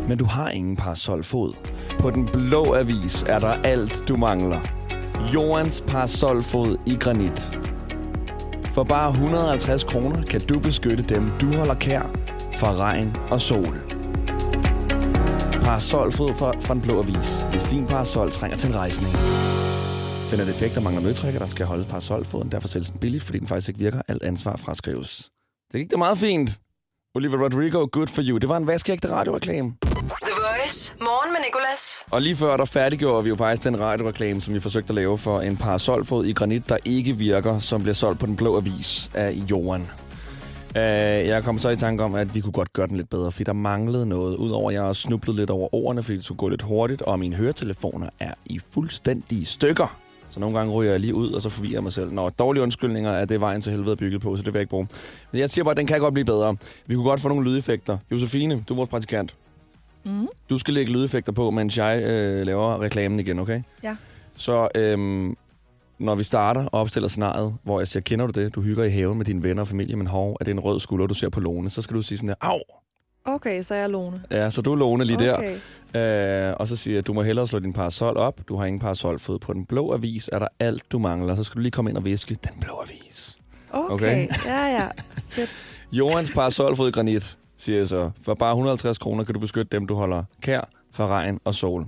Men 0.08 0.18
du 0.18 0.26
har 0.26 0.50
ingen 0.50 0.76
parasolfod. 0.76 1.54
På 2.00 2.12
den 2.12 2.30
blå 2.34 2.74
avis 2.74 3.24
er 3.30 3.40
der 3.40 3.52
alt, 3.64 4.04
du 4.08 4.18
mangler. 4.18 4.60
Jordens 5.34 5.84
parasolfod 5.88 6.78
i 6.86 6.96
granit. 6.96 7.60
For 8.74 8.84
bare 8.84 9.12
150 9.12 9.84
kroner 9.84 10.24
kan 10.24 10.42
du 10.42 10.60
beskytte 10.60 11.04
dem, 11.04 11.32
du 11.42 11.54
holder 11.54 11.74
kær 11.74 12.02
fra 12.56 12.76
regn 12.76 13.16
og 13.32 13.42
sol. 13.42 13.76
Parasolfod 15.64 16.34
fra, 16.34 16.52
fra 16.60 16.74
den 16.74 16.82
blå 16.82 17.00
avis. 17.00 17.44
Hvis 17.52 17.64
din 17.64 17.86
parasol 17.88 18.32
trænger 18.32 18.58
til 18.58 18.74
rejsning. 18.74 19.14
Den 20.32 20.40
er 20.40 20.46
defekt 20.46 20.78
og 20.78 20.84
mangler 20.84 21.02
møtrikker, 21.02 21.40
der 21.40 21.48
skal 21.48 21.66
holde 21.66 21.86
parasolfoden. 21.86 22.52
Derfor 22.52 22.68
sælges 22.68 22.90
den 22.90 23.00
billigt, 23.00 23.24
fordi 23.24 23.40
den 23.40 23.48
faktisk 23.48 23.70
ikke 23.70 23.80
virker. 23.80 24.02
Alt 24.08 24.24
ansvar 24.24 24.58
fraskrives. 24.58 25.30
Det 25.72 25.80
gik 25.80 25.92
da 25.92 25.98
meget 25.98 26.18
fint. 26.18 26.60
Oliver 27.16 27.44
Rodrigo, 27.44 27.88
good 27.92 28.08
for 28.08 28.22
you. 28.26 28.38
Det 28.38 28.50
var 28.50 28.58
en 28.58 28.68
vaskeægte 28.68 29.10
radioreklame. 29.12 29.74
The 30.64 30.96
Morgen 31.02 31.34
med 31.34 31.40
Nicolas. 31.46 32.04
Og 32.12 32.22
lige 32.22 32.36
før, 32.36 32.58
der 32.58 32.66
færdiggjorde 32.66 33.24
vi 33.24 33.30
jo 33.30 33.36
faktisk 33.36 33.64
den 33.64 33.80
radioreklame, 33.80 34.42
som 34.42 34.54
vi 34.54 34.60
forsøgte 34.60 34.90
at 34.90 34.96
lave 34.96 35.18
for 35.18 35.42
en 35.42 35.58
parasolfod 35.58 36.26
i 36.26 36.34
granit, 36.34 36.70
der 36.70 36.78
ikke 36.86 37.18
virker, 37.18 37.60
som 37.60 37.82
bliver 37.82 37.94
solgt 37.94 38.20
på 38.20 38.26
den 38.26 38.36
blå 38.36 38.58
avis 38.58 39.12
af 39.14 39.32
jorden. 39.32 39.90
Øh, 40.76 40.84
jeg 41.28 41.44
kom 41.44 41.60
så 41.60 41.70
i 41.70 41.76
tanke 41.76 42.04
om, 42.04 42.16
at 42.16 42.36
vi 42.36 42.40
kunne 42.40 42.52
godt 42.52 42.74
gøre 42.74 42.88
den 42.88 42.98
lidt 42.98 43.10
bedre, 43.10 43.32
fordi 43.32 43.44
der 43.44 43.54
manglede 43.54 44.06
noget. 44.06 44.36
Udover 44.36 44.70
at 44.70 44.76
jeg 44.76 44.84
har 44.84 44.94
snublet 44.94 45.36
lidt 45.36 45.50
over 45.50 45.76
ordene, 45.76 46.04
fordi 46.04 46.16
det 46.16 46.26
skulle 46.26 46.38
gå 46.38 46.50
lidt 46.50 46.62
hurtigt, 46.62 47.02
og 47.02 47.20
mine 47.20 47.36
høretelefoner 47.36 48.10
er 48.20 48.34
i 48.46 48.60
fuldstændige 48.74 49.46
stykker. 49.46 49.98
Så 50.30 50.40
nogle 50.40 50.58
gange 50.58 50.74
ryger 50.74 50.92
jeg 50.92 51.00
lige 51.00 51.16
ud, 51.16 51.32
og 51.32 51.42
så 51.42 51.50
forvirrer 51.50 51.74
jeg 51.74 51.84
mig 51.84 51.94
selv. 51.94 52.12
Nå, 52.12 52.30
dårlige 52.30 52.64
undskyldninger 52.64 53.12
er 53.12 53.26
det 53.26 53.40
vejen 53.40 53.62
til 53.62 53.72
helvede 53.72 53.96
bygget 53.96 54.22
på, 54.22 54.36
så 54.36 54.44
det 54.44 54.54
vil 54.54 54.60
jeg 54.60 54.62
ikke 54.62 54.70
bruge. 54.70 54.88
Men 55.32 55.42
jeg 55.42 55.50
siger 55.50 55.64
bare, 55.64 55.72
at 55.72 55.78
den 55.78 55.88
kan 55.88 56.00
godt 56.00 56.14
blive 56.14 56.26
bedre. 56.26 56.56
Vi 56.86 56.96
kunne 56.96 57.10
godt 57.10 57.22
få 57.22 57.28
nogle 57.28 57.50
lydeffekter. 57.50 57.98
Josefine, 58.12 58.64
du 58.70 58.74
er 58.74 58.76
vores 58.76 58.90
praktikant. 58.90 59.36
Mm. 60.06 60.28
Du 60.50 60.58
skal 60.58 60.74
lægge 60.74 60.92
lydeffekter 60.92 61.32
på, 61.32 61.52
mens 61.52 61.78
jeg 61.78 62.04
øh, 62.04 62.46
laver 62.46 62.82
reklamen 62.82 63.20
igen, 63.20 63.40
okay? 63.40 63.62
Ja. 63.84 63.96
Så 64.36 64.68
øhm, 64.76 65.36
når 66.00 66.16
vi 66.16 66.24
starter 66.24 66.66
og 66.66 66.80
opstiller 66.82 67.10
scenariet, 67.10 67.56
hvor 67.64 67.80
jeg 67.80 67.88
siger, 67.88 68.02
kender 68.02 68.28
du 68.28 68.42
det? 68.42 68.56
Du 68.56 68.62
hygger 68.62 68.84
i 68.84 68.90
haven 68.90 69.18
med 69.18 69.26
dine 69.26 69.44
venner 69.44 69.62
og 69.62 69.68
familie, 69.68 69.96
men 69.96 70.08
hov, 70.08 70.38
er 70.40 70.44
det 70.46 70.52
en 70.52 70.60
rød 70.60 70.80
skulder, 70.80 71.08
du 71.08 71.14
ser 71.14 71.30
på 71.30 71.40
låne? 71.40 71.70
Så 71.70 71.82
skal 71.82 71.96
du 71.98 72.02
sige 72.02 72.18
sådan 72.18 72.30
der, 72.30 72.36
au! 72.42 72.60
Okay, 73.26 73.62
så 73.62 73.74
er 73.76 73.80
jeg 73.80 73.90
Lone. 73.90 74.24
Ja, 74.32 74.50
så 74.50 74.62
du 74.62 74.72
er 74.72 74.76
Lone 74.76 75.06
lige 75.06 75.20
der. 75.20 75.38
Okay. 75.94 76.50
Øh, 76.50 76.56
og 76.60 76.68
så 76.68 76.76
siger 76.76 76.96
jeg, 76.96 77.08
du 77.08 77.14
må 77.14 77.22
hellere 77.24 77.48
slå 77.48 77.60
din 77.60 77.74
parasol 77.74 78.18
op. 78.18 78.42
Du 78.48 78.56
har 78.56 78.66
ingen 78.66 78.80
parasolfod. 78.80 79.40
På 79.40 79.54
den 79.54 79.66
blå 79.66 79.94
avis 79.94 80.30
er 80.34 80.40
der 80.40 80.48
alt, 80.60 80.84
du 80.92 81.00
mangler. 81.00 81.36
Så 81.36 81.44
skal 81.44 81.56
du 81.56 81.62
lige 81.62 81.72
komme 81.72 81.90
ind 81.92 81.98
og 81.98 82.06
viske 82.06 82.38
den 82.44 82.52
blå 82.62 82.74
avis. 82.88 83.38
Okay, 83.72 83.94
Okay. 83.94 84.28
ja, 84.46 84.66
ja. 84.66 84.88
Jordens 85.92 86.32
parasolfod 86.34 86.92
granit, 86.92 87.38
siger 87.64 87.78
jeg 87.78 87.88
så. 87.88 88.12
For 88.22 88.34
bare 88.34 88.52
150 88.52 88.98
kroner 88.98 89.24
kan 89.24 89.34
du 89.34 89.40
beskytte 89.40 89.78
dem, 89.78 89.88
du 89.88 89.96
holder 89.96 90.24
kær 90.42 90.62
fra 90.92 91.08
regn 91.08 91.40
og 91.46 91.56
sol. 91.56 91.86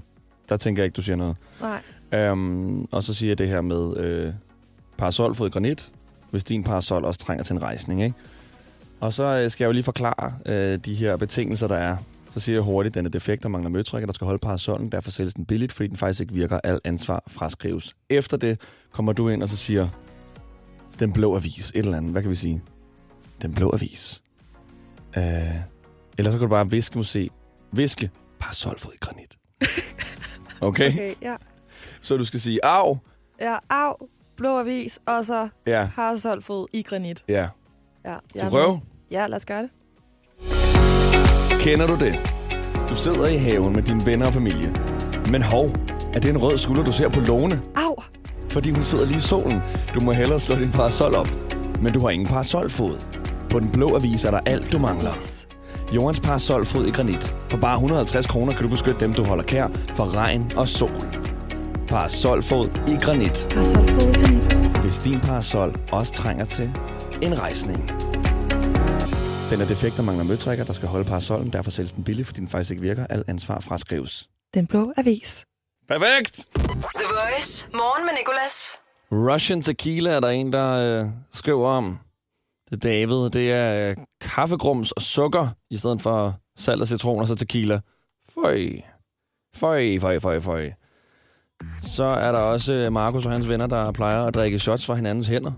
Der 0.49 0.57
tænker 0.57 0.81
jeg 0.81 0.85
ikke, 0.85 0.95
du 0.95 1.01
siger 1.01 1.15
noget. 1.15 1.35
Nej. 1.61 1.81
Øhm, 2.11 2.85
og 2.91 3.03
så 3.03 3.13
siger 3.13 3.29
jeg 3.29 3.37
det 3.37 3.49
her 3.49 3.61
med 3.61 3.97
øh, 3.97 4.33
parasolfod 4.97 5.49
granit, 5.49 5.91
hvis 6.31 6.43
din 6.43 6.63
parasol 6.63 7.05
også 7.05 7.19
trænger 7.19 7.43
til 7.43 7.53
en 7.53 7.61
rejsning. 7.61 8.03
Ikke? 8.03 8.15
Og 8.99 9.13
så 9.13 9.23
øh, 9.23 9.49
skal 9.49 9.63
jeg 9.63 9.67
jo 9.67 9.71
lige 9.71 9.83
forklare 9.83 10.33
øh, 10.45 10.79
de 10.79 10.95
her 10.95 11.17
betingelser, 11.17 11.67
der 11.67 11.75
er. 11.75 11.97
Så 12.31 12.39
siger 12.39 12.55
jeg 12.55 12.63
hurtigt, 12.63 12.91
at 12.91 12.97
den 12.97 13.05
er 13.05 13.09
defekt 13.09 13.45
og 13.45 13.51
mangler 13.51 13.69
møtrækker, 13.69 14.05
der 14.05 14.13
skal 14.13 14.25
holde 14.25 14.39
parasollen. 14.39 14.91
Derfor 14.91 15.11
sælges 15.11 15.33
den 15.33 15.45
billigt, 15.45 15.71
fordi 15.71 15.87
den 15.87 15.97
faktisk 15.97 16.21
ikke 16.21 16.33
virker. 16.33 16.59
Al 16.63 16.79
ansvar 16.83 17.23
fraskrives. 17.27 17.95
Efter 18.09 18.37
det 18.37 18.61
kommer 18.91 19.13
du 19.13 19.29
ind 19.29 19.43
og 19.43 19.49
så 19.49 19.57
siger, 19.57 19.87
den 20.99 21.13
blå 21.13 21.35
avis, 21.35 21.69
et 21.69 21.79
eller 21.79 21.97
andet. 21.97 22.11
Hvad 22.11 22.21
kan 22.21 22.31
vi 22.31 22.35
sige? 22.35 22.61
Den 23.41 23.53
blå 23.53 23.71
avis. 23.73 24.21
Øh, 25.17 25.23
eller 26.17 26.31
så 26.31 26.37
kan 26.37 26.47
du 26.47 26.47
bare 26.47 26.69
viske, 26.69 26.97
måske, 26.97 27.29
viske 27.71 28.09
parasolfod 28.39 28.91
i 28.93 28.97
granit. 28.99 29.35
Okay? 30.61 30.91
okay? 30.91 31.13
Ja. 31.21 31.35
Så 32.01 32.17
du 32.17 32.25
skal 32.25 32.39
sige, 32.39 32.65
au, 32.65 32.97
Ja, 33.41 33.57
af, 33.69 33.93
blå 34.37 34.59
avis, 34.59 34.99
og 35.07 35.25
så 35.25 35.49
Ja, 35.67 35.89
parasolfod 35.95 36.67
i 36.73 36.81
granit. 36.81 37.23
ja. 37.27 37.47
Ja, 38.05 38.15
Skal 38.29 38.39
jeg 38.41 38.49
prøve? 38.49 38.71
med. 38.71 38.79
Ja, 39.11 39.27
lad 39.27 39.35
os 39.37 39.45
gøre 39.45 39.61
det. 39.61 39.69
Kender 41.59 41.87
du 41.87 41.95
det? 41.95 42.19
Du 42.89 42.95
sidder 42.95 43.27
i 43.27 43.37
haven 43.37 43.73
med 43.73 43.83
dine 43.83 44.05
venner 44.05 44.25
og 44.27 44.33
familie. 44.33 44.75
Men 45.31 45.41
hov, 45.43 45.65
er 46.13 46.19
det 46.19 46.29
en 46.29 46.37
rød 46.37 46.57
skulder, 46.57 46.83
du 46.83 46.91
ser 46.91 47.09
på 47.09 47.19
Lone? 47.19 47.61
Au! 47.75 47.95
Fordi 48.49 48.71
hun 48.71 48.83
sidder 48.83 49.05
lige 49.05 49.17
i 49.17 49.19
solen. 49.21 49.59
Du 49.93 49.99
må 49.99 50.11
hellere 50.11 50.39
slå 50.39 50.55
din 50.55 50.71
parasol 50.71 51.15
op. 51.15 51.27
Men 51.81 51.93
du 51.93 51.99
har 51.99 52.09
ingen 52.09 52.27
parasolfod. 52.27 52.99
På 53.55 53.59
den 53.59 53.71
blå 53.71 53.95
avis 53.95 54.25
er 54.25 54.31
der 54.31 54.39
alt, 54.45 54.71
du 54.71 54.79
mangler. 54.79 55.45
Jordens 55.91 56.19
parasolfod 56.19 56.85
i 56.85 56.91
granit. 56.91 57.35
For 57.49 57.57
bare 57.57 57.73
150 57.73 58.25
kroner 58.25 58.53
kan 58.53 58.63
du 58.63 58.69
beskytte 58.69 58.99
dem, 58.99 59.13
du 59.13 59.23
holder 59.23 59.43
kær 59.43 59.67
for 59.95 60.15
regn 60.15 60.51
og 60.57 60.67
sol. 60.67 61.05
Parasolfod 61.87 62.67
i 62.87 62.95
granit. 63.01 63.47
Parasolfod 63.49 64.01
i 64.01 64.13
granit. 64.13 64.53
Hvis 64.83 64.99
din 64.99 65.19
parasol 65.19 65.79
også 65.91 66.13
trænger 66.13 66.45
til 66.45 66.71
en 67.21 67.39
rejsning. 67.39 67.91
Den 69.49 69.61
er 69.61 69.67
defekt 69.67 69.99
og 69.99 70.05
mangler 70.05 70.23
møtrækker, 70.23 70.63
der 70.63 70.73
skal 70.73 70.87
holde 70.87 71.05
parasollen. 71.05 71.53
Derfor 71.53 71.71
sælges 71.71 71.93
den 71.93 72.03
billigt, 72.03 72.27
fordi 72.27 72.39
den 72.39 72.47
faktisk 72.47 72.71
ikke 72.71 72.81
virker. 72.81 73.07
Al 73.07 73.23
ansvar 73.27 73.59
fraskrives. 73.59 74.29
Den 74.53 74.67
blå 74.67 74.93
avis. 74.97 75.45
Perfekt! 75.87 76.45
The 76.95 77.05
Voice. 77.07 77.67
Morgen 77.73 78.05
med 78.05 78.13
Nicolas. 78.19 78.71
Russian 79.11 79.61
tequila 79.61 80.11
er 80.11 80.19
der 80.19 80.29
en, 80.29 80.53
der 80.53 81.01
øh, 81.01 81.09
skriver 81.33 81.69
om. 81.69 81.99
Det 82.69 82.73
er 82.73 82.89
David. 82.89 83.29
Det 83.29 83.51
er 83.51 83.89
øh, 83.89 83.95
kaffegrums 84.21 84.91
og 84.91 85.01
sukker, 85.01 85.47
i 85.69 85.77
stedet 85.77 86.01
for 86.01 86.39
salt 86.57 86.81
og 86.81 86.87
citron 86.87 87.19
og 87.19 87.27
så 87.27 87.35
tequila. 87.35 87.79
Føj. 88.33 88.67
Føj, 89.55 89.99
føj, 89.99 90.19
føj, 90.19 90.39
føj. 90.39 90.71
Så 91.81 92.03
er 92.03 92.31
der 92.31 92.39
også 92.39 92.73
øh, 92.73 92.93
Markus 92.93 93.25
og 93.25 93.31
hans 93.31 93.49
venner, 93.49 93.67
der 93.67 93.91
plejer 93.91 94.23
at 94.23 94.35
drikke 94.35 94.59
shots 94.59 94.85
fra 94.85 94.95
hinandens 94.95 95.27
hænder. 95.27 95.51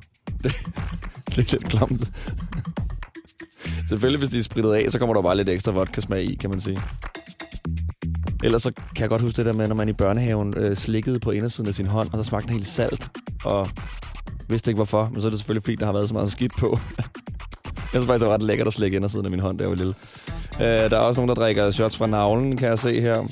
Det, 0.43 0.51
det 1.35 1.37
er 1.37 1.51
lidt 1.51 1.69
klamt. 1.69 2.11
Selvfølgelig, 3.89 4.19
hvis 4.19 4.29
de 4.29 4.39
er 4.39 4.43
spritet 4.43 4.73
af, 4.73 4.91
så 4.91 4.99
kommer 4.99 5.13
der 5.13 5.21
bare 5.21 5.37
lidt 5.37 5.49
ekstra 5.49 5.71
vodka-smag 5.71 6.23
i, 6.23 6.35
kan 6.35 6.49
man 6.49 6.59
sige. 6.59 6.81
Ellers 8.43 8.61
så 8.61 8.71
kan 8.71 9.01
jeg 9.01 9.09
godt 9.09 9.21
huske 9.21 9.37
det 9.37 9.45
der 9.45 9.53
med, 9.53 9.67
når 9.67 9.75
man 9.75 9.89
i 9.89 9.93
børnehaven 9.93 10.53
øh, 10.57 10.75
slikkede 10.75 11.19
på 11.19 11.31
indersiden 11.31 11.67
af 11.67 11.75
sin 11.75 11.87
hånd, 11.87 12.09
og 12.11 12.17
så 12.17 12.23
smagte 12.23 12.47
den 12.47 12.53
helt 12.53 12.67
salt, 12.67 13.09
og 13.45 13.69
vidste 14.49 14.71
ikke 14.71 14.77
hvorfor, 14.77 15.09
men 15.11 15.21
så 15.21 15.27
er 15.27 15.29
det 15.29 15.39
selvfølgelig, 15.39 15.63
fordi 15.63 15.75
der 15.75 15.85
har 15.85 15.93
været 15.93 16.07
så 16.07 16.13
meget 16.13 16.31
skidt 16.31 16.57
på. 16.57 16.69
jeg 16.97 17.89
synes 17.89 18.05
faktisk, 18.05 18.19
det 18.19 18.27
var 18.27 18.33
ret 18.33 18.43
lækkert 18.43 18.67
at 18.67 18.73
slikke 18.73 18.95
indersiden 18.95 19.25
af 19.25 19.31
min 19.31 19.39
hånd, 19.39 19.59
der 19.59 19.67
var 19.67 19.75
lille. 19.75 19.93
Øh, 20.61 20.67
der 20.67 20.97
er 20.97 21.01
også 21.01 21.21
nogen, 21.21 21.29
der 21.29 21.35
drikker 21.35 21.71
shots 21.71 21.97
fra 21.97 22.07
navlen, 22.07 22.57
kan 22.57 22.69
jeg 22.69 22.79
se 22.79 23.01
her. 23.01 23.27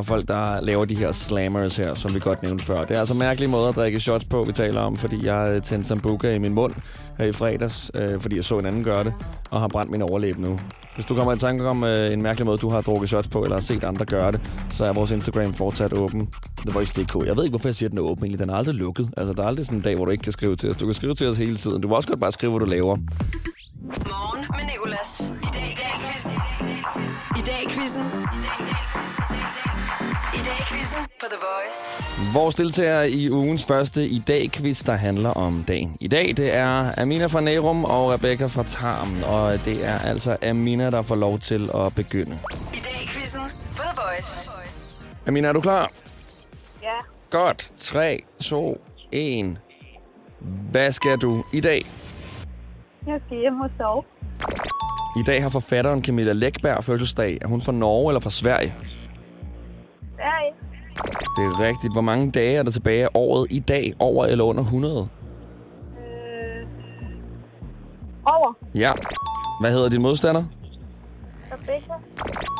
Og 0.00 0.06
folk, 0.06 0.28
der 0.28 0.60
laver 0.60 0.84
de 0.84 0.96
her 0.96 1.12
slammers 1.12 1.76
her, 1.76 1.94
som 1.94 2.14
vi 2.14 2.20
godt 2.20 2.42
nævnte 2.42 2.64
før. 2.64 2.84
Det 2.84 2.96
er 2.96 2.98
altså 2.98 3.14
mærkelige 3.14 3.48
måder 3.50 3.68
at 3.68 3.74
drikke 3.74 4.00
shots 4.00 4.24
på, 4.24 4.44
vi 4.44 4.52
taler 4.52 4.80
om, 4.80 4.96
fordi 4.96 5.26
jeg 5.26 5.52
øh, 5.54 5.62
tændte 5.62 5.88
sambuca 5.88 6.34
i 6.34 6.38
min 6.38 6.54
mund 6.54 6.74
her 7.18 7.24
i 7.24 7.32
fredags, 7.32 7.90
øh, 7.94 8.20
fordi 8.20 8.36
jeg 8.36 8.44
så 8.44 8.58
en 8.58 8.66
anden 8.66 8.84
gøre 8.84 9.04
det, 9.04 9.14
og 9.50 9.60
har 9.60 9.68
brændt 9.68 9.90
min 9.90 10.02
overlæb 10.02 10.38
nu. 10.38 10.60
Hvis 10.94 11.06
du 11.06 11.14
kommer 11.14 11.32
i 11.32 11.38
tanke 11.38 11.66
om 11.66 11.84
øh, 11.84 12.12
en 12.12 12.22
mærkelig 12.22 12.46
måde, 12.46 12.58
du 12.58 12.68
har 12.68 12.80
drukket 12.80 13.08
shots 13.08 13.28
på, 13.28 13.42
eller 13.42 13.56
har 13.56 13.60
set 13.60 13.84
andre 13.84 14.04
gøre 14.04 14.32
det, 14.32 14.40
så 14.70 14.84
er 14.84 14.92
vores 14.92 15.10
Instagram 15.10 15.54
fortsat 15.54 15.92
åben. 15.92 16.28
The 16.66 16.74
Voice.dk. 16.74 17.26
Jeg 17.26 17.36
ved 17.36 17.44
ikke, 17.44 17.52
hvorfor 17.52 17.68
jeg 17.68 17.74
siger, 17.74 17.88
at 17.88 17.90
den 17.90 17.98
er 17.98 18.02
åben 18.02 18.24
egentlig. 18.24 18.38
Den 18.40 18.50
er 18.50 18.54
aldrig 18.54 18.74
lukket. 18.74 19.08
Altså, 19.16 19.32
der 19.32 19.42
er 19.42 19.46
aldrig 19.46 19.66
sådan 19.66 19.78
en 19.78 19.82
dag, 19.82 19.96
hvor 19.96 20.04
du 20.04 20.10
ikke 20.10 20.22
kan 20.22 20.32
skrive 20.32 20.56
til 20.56 20.70
os. 20.70 20.76
Du 20.76 20.84
kan 20.84 20.94
skrive 20.94 21.14
til 21.14 21.26
os 21.26 21.38
hele 21.38 21.56
tiden. 21.56 21.82
Du 21.82 21.88
må 21.88 21.94
også 21.94 22.08
godt 22.08 22.20
bare 22.20 22.32
skrive, 22.32 22.52
hvad 22.52 22.60
du 22.60 22.66
laver. 22.66 22.96
I 30.50 30.52
dag 30.52 30.60
i 30.60 30.74
quizzen 30.74 30.98
på 31.20 31.26
The 31.26 31.36
Voice. 31.36 32.34
Vores 32.38 32.54
deltager 32.54 33.02
i 33.02 33.30
ugens 33.30 33.64
første 33.64 34.06
i 34.06 34.22
dag 34.28 34.50
quiz, 34.52 34.82
der 34.84 34.94
handler 34.96 35.30
om 35.30 35.64
dagen. 35.68 35.96
I 36.00 36.08
dag, 36.08 36.34
det 36.36 36.54
er 36.54 37.00
Amina 37.02 37.26
fra 37.26 37.40
Nærum 37.40 37.84
og 37.84 38.10
Rebecca 38.10 38.46
fra 38.46 38.62
Tarm. 38.62 39.22
Og 39.22 39.52
det 39.64 39.86
er 39.88 39.98
altså 39.98 40.36
Amina, 40.42 40.90
der 40.90 41.02
får 41.02 41.14
lov 41.14 41.38
til 41.38 41.70
at 41.74 41.94
begynde. 41.94 42.38
I 42.74 42.76
dag 42.76 43.02
i 43.02 43.06
quizzen 43.06 43.40
på 43.76 43.82
The 43.82 43.92
Voice. 43.96 44.50
Amina, 45.26 45.48
er 45.48 45.52
du 45.52 45.60
klar? 45.60 45.90
Ja, 46.82 46.88
Godt. 47.30 47.72
3, 47.76 48.22
2, 48.40 48.80
1. 49.12 49.58
Hvad 50.70 50.92
skal 50.92 51.18
du 51.18 51.44
i 51.52 51.60
dag? 51.60 51.86
jeg 53.06 53.20
skal 53.26 53.38
hjem 53.38 53.60
og 53.60 53.70
sove. 53.78 54.02
I 55.16 55.22
dag 55.26 55.42
har 55.42 55.48
forfatteren 55.48 56.04
Camilla 56.04 56.32
Lækberg 56.32 56.84
fødselsdag. 56.84 57.38
Er 57.42 57.48
hun 57.48 57.62
fra 57.62 57.72
Norge 57.72 58.10
eller 58.10 58.20
fra? 58.20 58.30
Sverige. 58.30 58.74
Det 61.40 61.48
er 61.48 61.60
rigtigt. 61.60 61.92
Hvor 61.92 62.00
mange 62.00 62.30
dage 62.30 62.56
er 62.56 62.62
der 62.62 62.70
tilbage 62.70 63.04
af 63.04 63.08
året 63.14 63.46
i 63.50 63.58
dag? 63.58 63.92
Over 63.98 64.26
eller 64.26 64.44
under 64.44 64.62
100? 64.62 65.08
Øh, 65.98 66.66
over. 68.26 68.54
Ja. 68.74 68.92
Hvad 69.60 69.72
hedder 69.72 69.88
din 69.88 70.02
modstander? 70.02 70.44
Rebecca. 71.52 71.92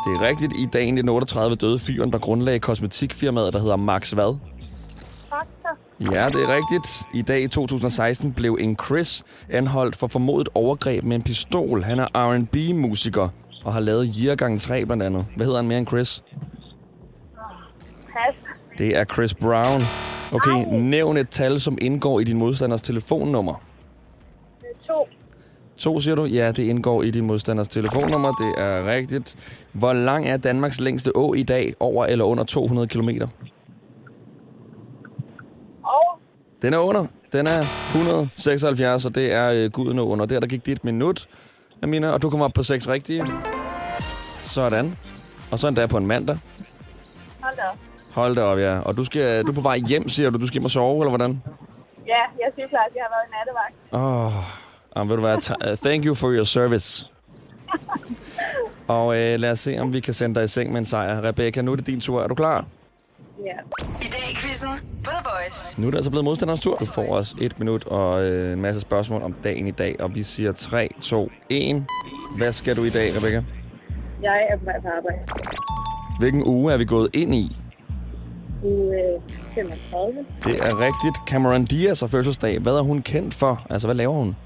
Det 0.06 0.16
er 0.16 0.20
rigtigt. 0.28 0.52
I 0.52 0.66
dag 0.72 0.82
1938 0.82 1.56
døde 1.56 1.78
fyren, 1.78 2.12
der 2.12 2.18
grundlagde 2.18 2.58
kosmetikfirmaet, 2.58 3.52
der 3.52 3.58
hedder 3.60 3.76
Max 3.76 4.10
hvad? 4.10 4.38
Faktor. 5.28 6.14
Ja, 6.14 6.28
det 6.28 6.42
er 6.42 6.54
rigtigt. 6.54 7.02
I 7.14 7.22
dag 7.22 7.42
i 7.42 7.49
2016 7.49 8.32
blev 8.32 8.56
en 8.60 8.76
Chris 8.84 9.25
anholdt 9.50 9.96
for 9.96 10.06
formodet 10.06 10.49
overgreb 10.54 11.04
med 11.04 11.16
en 11.16 11.22
pistol. 11.22 11.82
Han 11.82 11.99
er 11.99 12.06
R&B-musiker 12.14 13.28
og 13.64 13.72
har 13.72 13.80
lavet 13.80 14.14
Year 14.22 14.37
gang 14.37 14.60
3 14.60 14.87
blandt 14.87 15.02
andet. 15.02 15.26
Hvad 15.37 15.46
hedder 15.46 15.58
han 15.58 15.68
mere 15.68 15.78
end 15.78 15.87
Chris? 15.87 16.22
Det 18.80 18.96
er 18.96 19.04
Chris 19.04 19.34
Brown. 19.34 19.80
Okay, 20.32 20.64
nævn 20.72 21.16
et 21.16 21.28
tal, 21.28 21.60
som 21.60 21.78
indgår 21.80 22.20
i 22.20 22.25
din 22.25 22.38
modstanders 22.38 22.82
telefonnummer. 22.82 23.62
To. 24.87 25.08
To, 25.78 26.00
siger 26.00 26.14
du? 26.14 26.25
Ja, 26.25 26.52
det 26.52 26.62
indgår 26.62 27.02
i 27.02 27.10
din 27.10 27.26
modstanders 27.26 27.68
telefonnummer. 27.68 28.32
Det 28.32 28.62
er 28.64 28.94
rigtigt. 28.94 29.37
Hvor 29.72 29.92
lang 29.92 30.28
er 30.28 30.37
Danmarks 30.37 30.80
længste 30.80 31.16
å 31.16 31.34
i 31.34 31.42
dag? 31.42 31.75
Over 31.80 32.06
eller 32.06 32.25
under 32.25 32.44
200 32.44 32.88
kilometer? 32.88 33.28
Over. 35.84 36.20
Den 36.62 36.75
er 36.75 36.78
under. 36.78 37.06
Den 37.32 37.46
er 37.46 37.60
176, 37.94 39.04
og 39.04 39.14
det 39.14 39.32
er 39.32 39.50
øh, 39.50 39.70
guden 39.70 39.99
under. 39.99 40.26
Der, 40.26 40.40
der 40.40 40.46
gik 40.46 40.66
dit 40.66 40.84
minut, 40.84 41.28
Amina, 41.82 42.10
og 42.10 42.22
du 42.22 42.30
kommer 42.30 42.46
op 42.46 42.52
på 42.54 42.62
6 42.62 42.88
rigtige. 42.88 43.26
Sådan. 44.44 44.96
Og 45.50 45.58
så 45.58 45.68
endda 45.68 45.87
på 45.87 45.96
en 45.96 46.06
mandag. 46.06 46.38
Hold 47.40 47.56
da. 47.56 47.89
Hold 48.12 48.36
da 48.36 48.42
op, 48.42 48.58
ja. 48.58 48.78
Og 48.78 48.96
du, 48.96 49.04
skal, 49.04 49.44
du 49.44 49.50
er 49.50 49.54
på 49.54 49.60
vej 49.60 49.78
hjem, 49.88 50.08
siger 50.08 50.30
du. 50.30 50.38
Du 50.38 50.46
skal 50.46 50.54
hjem 50.54 50.64
og 50.64 50.70
sove, 50.70 51.02
eller 51.02 51.10
hvordan? 51.10 51.42
Ja, 52.06 52.22
jeg 52.40 52.50
synes 52.54 52.70
at 52.72 52.94
jeg 52.94 53.04
har 53.06 53.12
været 53.14 53.26
i 53.28 53.32
nattevagt. 53.36 53.74
Åh, 53.92 55.02
oh, 55.02 55.08
ved 55.08 55.16
du 55.16 55.22
hvad? 55.22 55.70
Uh, 55.72 55.78
thank 55.78 56.04
you 56.04 56.14
for 56.14 56.30
your 56.30 56.44
service. 56.44 57.06
Og 58.88 59.16
øh, 59.16 59.40
lad 59.40 59.50
os 59.50 59.60
se, 59.60 59.78
om 59.78 59.92
vi 59.92 60.00
kan 60.00 60.14
sende 60.14 60.34
dig 60.34 60.44
i 60.44 60.48
seng 60.48 60.72
med 60.72 60.78
en 60.78 60.84
sejr. 60.84 61.22
Rebecca, 61.22 61.62
nu 61.62 61.72
er 61.72 61.76
det 61.76 61.86
din 61.86 62.00
tur. 62.00 62.22
Er 62.22 62.28
du 62.28 62.34
klar? 62.34 62.64
Ja. 63.44 63.86
I 64.02 64.08
dag 64.10 64.30
i 64.32 64.34
quizzen 64.34 64.70
på 65.04 65.10
The 65.10 65.22
Voice. 65.24 65.80
Nu 65.80 65.86
er 65.86 65.90
det 65.90 65.98
altså 65.98 66.10
blevet 66.10 66.24
modstanderens 66.24 66.60
tur. 66.60 66.74
Du 66.76 66.86
får 66.86 67.14
os 67.14 67.34
et 67.40 67.58
minut 67.58 67.86
og 67.86 68.24
øh, 68.24 68.52
en 68.52 68.60
masse 68.60 68.80
spørgsmål 68.80 69.22
om 69.22 69.32
dagen 69.32 69.66
i 69.66 69.70
dag. 69.70 69.96
Og 70.00 70.14
vi 70.14 70.22
siger 70.22 70.52
3, 70.52 70.88
2, 71.00 71.30
1. 71.48 71.86
Hvad 72.36 72.52
skal 72.52 72.76
du 72.76 72.84
i 72.84 72.90
dag, 72.90 73.16
Rebecca? 73.16 73.44
Jeg 74.22 74.48
er 74.50 74.56
på 74.58 74.64
vej 74.64 74.80
på 74.80 74.88
arbejde. 74.96 75.18
Hvilken 76.18 76.42
uge 76.46 76.72
er 76.72 76.76
vi 76.76 76.84
gået 76.84 77.08
ind 77.14 77.34
i? 77.34 77.56
Uge 78.64 78.94
øh, 78.96 79.20
35. 79.54 80.24
Det 80.44 80.56
er 80.68 80.80
rigtigt. 80.80 81.16
Cameron 81.28 81.64
Diaz 81.64 82.00
har 82.00 82.06
fødselsdag. 82.08 82.58
Hvad 82.58 82.72
er 82.72 82.82
hun 82.82 83.02
kendt 83.02 83.34
for? 83.34 83.66
Altså, 83.70 83.86
hvad 83.86 83.94
laver 83.94 84.14
hun? 84.14 84.36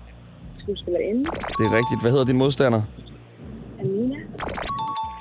Skuespillerinde. 0.59 1.25
Det 1.59 1.65
er 1.67 1.77
rigtigt. 1.77 2.01
Hvad 2.03 2.11
hedder 2.11 2.25
din 2.25 2.39
modstander? 2.39 2.83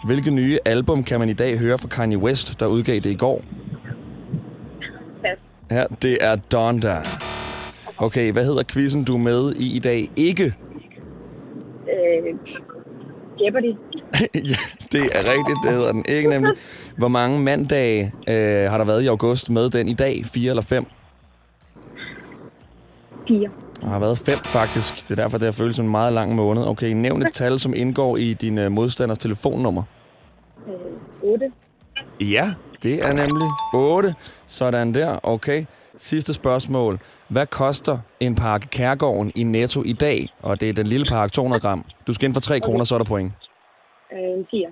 Hvilke 0.06 0.32
nye 0.32 0.58
album 0.66 1.04
kan 1.04 1.20
man 1.20 1.30
i 1.30 1.34
dag 1.34 1.60
høre 1.60 1.78
fra 1.78 1.88
Kanye 1.88 2.18
West, 2.18 2.60
der 2.60 2.66
udgav 2.66 2.96
det 2.96 3.06
i 3.06 3.16
går? 3.16 3.42
Pas. 5.22 5.38
Ja, 5.72 5.84
det 6.02 6.18
er 6.22 6.36
Donda. 6.36 6.98
Okay, 7.98 8.32
hvad 8.32 8.46
hedder 8.46 8.64
quizzen, 8.74 9.04
du 9.04 9.14
er 9.14 9.20
med 9.20 9.54
i 9.56 9.76
i 9.76 9.80
dag? 9.80 10.10
Ikke. 10.16 10.44
Øh, 11.94 12.36
Jeopardy. 13.42 13.74
ja, 14.52 14.58
det 14.92 15.10
er 15.12 15.32
rigtigt, 15.32 15.58
det 15.64 15.72
hedder 15.72 15.92
den 15.92 16.06
ikke 16.10 16.30
nemlig. 16.30 16.54
Hvor 16.98 17.08
mange 17.08 17.40
mandage 17.40 18.14
øh, 18.28 18.72
har 18.72 18.78
der 18.78 18.86
været 18.86 19.04
i 19.04 19.08
august 19.08 19.50
med 19.50 19.70
den 19.70 19.88
i 19.88 19.94
dag? 19.94 20.22
Fire 20.26 20.50
eller 20.50 20.62
fem? 20.64 20.86
Fire. 23.28 23.50
Der 23.82 23.90
har 23.90 24.00
været 24.00 24.18
fem 24.18 24.38
faktisk. 24.38 25.10
Det 25.10 25.12
er 25.12 25.24
derfor, 25.24 25.38
det 25.38 25.46
har 25.46 25.52
føles 25.52 25.76
som 25.76 25.86
en 25.86 25.92
meget 25.92 26.14
lang 26.14 26.36
måned. 26.36 26.68
Okay, 26.68 26.90
nævn 26.90 27.28
et 27.28 27.34
tal, 27.34 27.60
som 27.60 27.74
indgår 27.74 28.18
i 28.18 28.34
din 28.34 28.58
øh, 28.58 28.72
modstanders 28.72 29.18
telefonnummer. 29.18 29.84
Øh, 30.68 31.30
8. 31.32 31.52
Ja, 32.22 32.54
det 32.84 33.06
er 33.06 33.14
nemlig 33.14 33.50
8. 33.74 34.16
Sådan 34.48 34.94
der, 34.94 35.20
okay. 35.24 35.66
Sidste 35.98 36.34
spørgsmål. 36.34 37.00
Hvad 37.28 37.48
koster 37.48 37.98
en 38.20 38.36
pakke 38.36 38.68
Kærgården 38.68 39.32
i 39.36 39.44
Netto 39.44 39.84
i 39.86 39.94
dag? 39.94 40.30
Og 40.42 40.62
det 40.62 40.70
er 40.70 40.74
den 40.74 40.88
lille 40.88 41.06
pakke 41.10 41.34
200 41.34 41.62
gram. 41.62 41.86
Du 42.08 42.14
skal 42.14 42.26
ind 42.26 42.34
for 42.34 42.42
3 42.42 42.60
kroner, 42.60 42.86
så 42.86 42.96
er 42.96 43.00
der 43.00 43.06
point. 43.06 43.34
Øh, 44.14 44.20
en 44.40 44.48
4. 44.52 44.68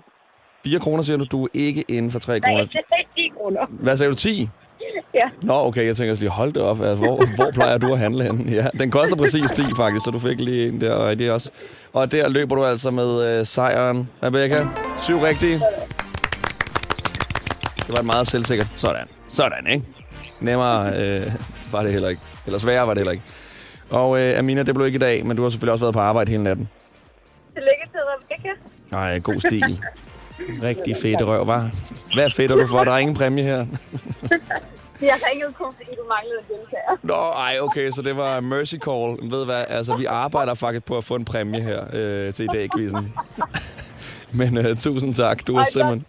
4 0.66 0.80
kroner 0.80 1.04
siger 1.04 1.18
du, 1.18 1.26
du 1.32 1.44
er 1.44 1.50
ikke 1.54 1.84
inden 1.88 2.12
for 2.12 2.20
3 2.20 2.40
Nej, 2.40 2.50
kroner. 2.50 2.66
det 2.66 2.76
er 2.92 2.96
10 3.16 3.32
kroner. 3.38 3.62
Hvad 3.70 3.98
sagde 3.98 4.12
du, 4.12 4.16
10? 4.18 4.50
Ja. 5.14 5.30
Nå, 5.42 5.54
okay, 5.54 5.86
jeg 5.86 5.96
tænker 5.96 6.16
lige, 6.16 6.30
hold 6.30 6.54
det 6.54 6.62
op. 6.64 6.82
Altså, 6.82 6.96
hvor, 7.06 7.36
hvor 7.36 7.52
plejer 7.54 7.78
du 7.78 7.94
at 7.94 8.00
handle 8.00 8.24
henne? 8.24 8.52
Ja, 8.52 8.66
den 8.80 8.92
koster 8.92 9.16
præcis 9.18 9.52
10 9.52 9.62
faktisk, 9.78 10.06
så 10.06 10.12
du 10.12 10.20
fik 10.20 10.40
lige 10.42 10.68
en 10.68 10.82
der, 10.82 10.94
og 10.94 11.20
det 11.20 11.32
også. 11.32 11.52
Og 11.94 12.12
der 12.12 12.30
løber 12.30 12.56
du 12.56 12.66
altså 12.66 12.92
med 12.92 13.40
øh, 13.40 13.46
sejren, 13.46 14.10
Rebecca. 14.24 14.68
Syv 14.98 15.18
rigtige. 15.18 15.54
Det 17.78 17.90
var 17.90 18.00
et 18.00 18.06
meget 18.06 18.28
selvsikkert. 18.28 18.68
Sådan. 18.78 19.08
Sådan, 19.28 19.68
ikke? 19.68 19.86
Nemmere 20.40 20.94
øh, 20.98 21.20
var 21.72 21.84
det 21.84 21.92
heller 21.92 22.10
ikke. 22.10 22.22
Eller 22.46 22.60
sværere 22.60 22.88
var 22.88 22.94
det 22.94 23.00
heller 23.00 23.12
ikke. 23.12 23.24
Og 23.90 24.20
øh, 24.20 24.40
Amina, 24.40 24.64
det 24.64 24.76
blev 24.76 24.86
ikke 24.88 24.96
i 24.96 25.00
dag, 25.00 25.26
men 25.26 25.38
du 25.38 25.44
har 25.44 25.50
selvfølgelig 25.50 25.74
også 25.74 25.86
været 25.86 25.94
på 25.94 26.00
arbejde 26.00 26.32
hele 26.32 26.44
natten. 26.44 26.70
Tillykke 27.54 27.86
til 27.92 28.00
Rebecca. 28.12 28.50
Nej, 28.92 29.20
god 29.20 29.40
stil. 29.40 29.82
Rigtig 30.64 30.96
fedt 31.02 31.22
røv, 31.22 31.48
var. 31.48 31.72
Hvad 32.14 32.30
fedter 32.30 32.56
du 32.56 32.68
for? 32.68 32.84
Der 32.84 32.92
er 32.92 32.98
ingen 32.98 33.16
præmie 33.16 33.44
her. 33.44 33.66
Jeg 35.02 35.14
ringede 35.32 35.54
kun, 35.54 35.74
fordi 35.74 35.90
du 35.96 36.04
manglede 36.10 36.40
en 36.40 36.46
deltager. 36.56 36.98
Nå, 37.04 37.14
ej, 37.14 37.58
okay, 37.62 37.90
så 37.90 38.02
det 38.02 38.18
var 38.18 38.40
Mercy 38.40 38.76
Call. 38.76 39.32
Ved 39.32 39.46
hvad, 39.46 39.66
altså, 39.68 39.96
vi 39.96 40.06
arbejder 40.06 40.54
faktisk 40.54 40.86
på 40.86 40.98
at 40.98 41.04
få 41.04 41.16
en 41.16 41.26
præmie 41.26 41.62
her 41.62 41.84
øh, 41.94 42.34
til 42.34 42.46
i 42.46 42.48
dag, 42.48 42.68
quizzen. 42.76 43.14
Men 44.40 44.58
øh, 44.58 44.78
tusind 44.78 45.14
tak. 45.14 45.48
Du 45.48 45.56
er 45.56 45.60
Ej, 45.60 45.66
simpelthen... 45.74 46.06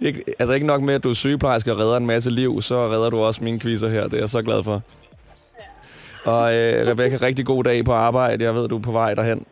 Ikke, 0.00 0.24
altså 0.38 0.52
ikke 0.52 0.66
nok 0.66 0.82
med, 0.82 0.94
at 0.94 1.04
du 1.04 1.10
er 1.10 1.14
sygeplejerske 1.14 1.72
og 1.72 1.78
redder 1.78 1.96
en 1.96 2.06
masse 2.06 2.30
liv, 2.30 2.62
så 2.62 2.88
redder 2.88 3.10
du 3.10 3.20
også 3.20 3.44
mine 3.44 3.60
quizzer 3.60 3.88
her. 3.88 4.04
Det 4.04 4.14
er 4.14 4.18
jeg 4.18 4.30
så 4.30 4.42
glad 4.42 4.62
for. 4.62 4.82
Og 6.24 6.54
øh, 6.54 6.86
Rebecca, 6.86 7.26
rigtig 7.26 7.46
god 7.46 7.64
dag 7.64 7.84
på 7.84 7.92
arbejde. 7.92 8.44
Jeg 8.44 8.54
ved, 8.54 8.68
du 8.68 8.76
er 8.76 8.82
på 8.82 8.92
vej 8.92 9.14
derhen. 9.14 9.46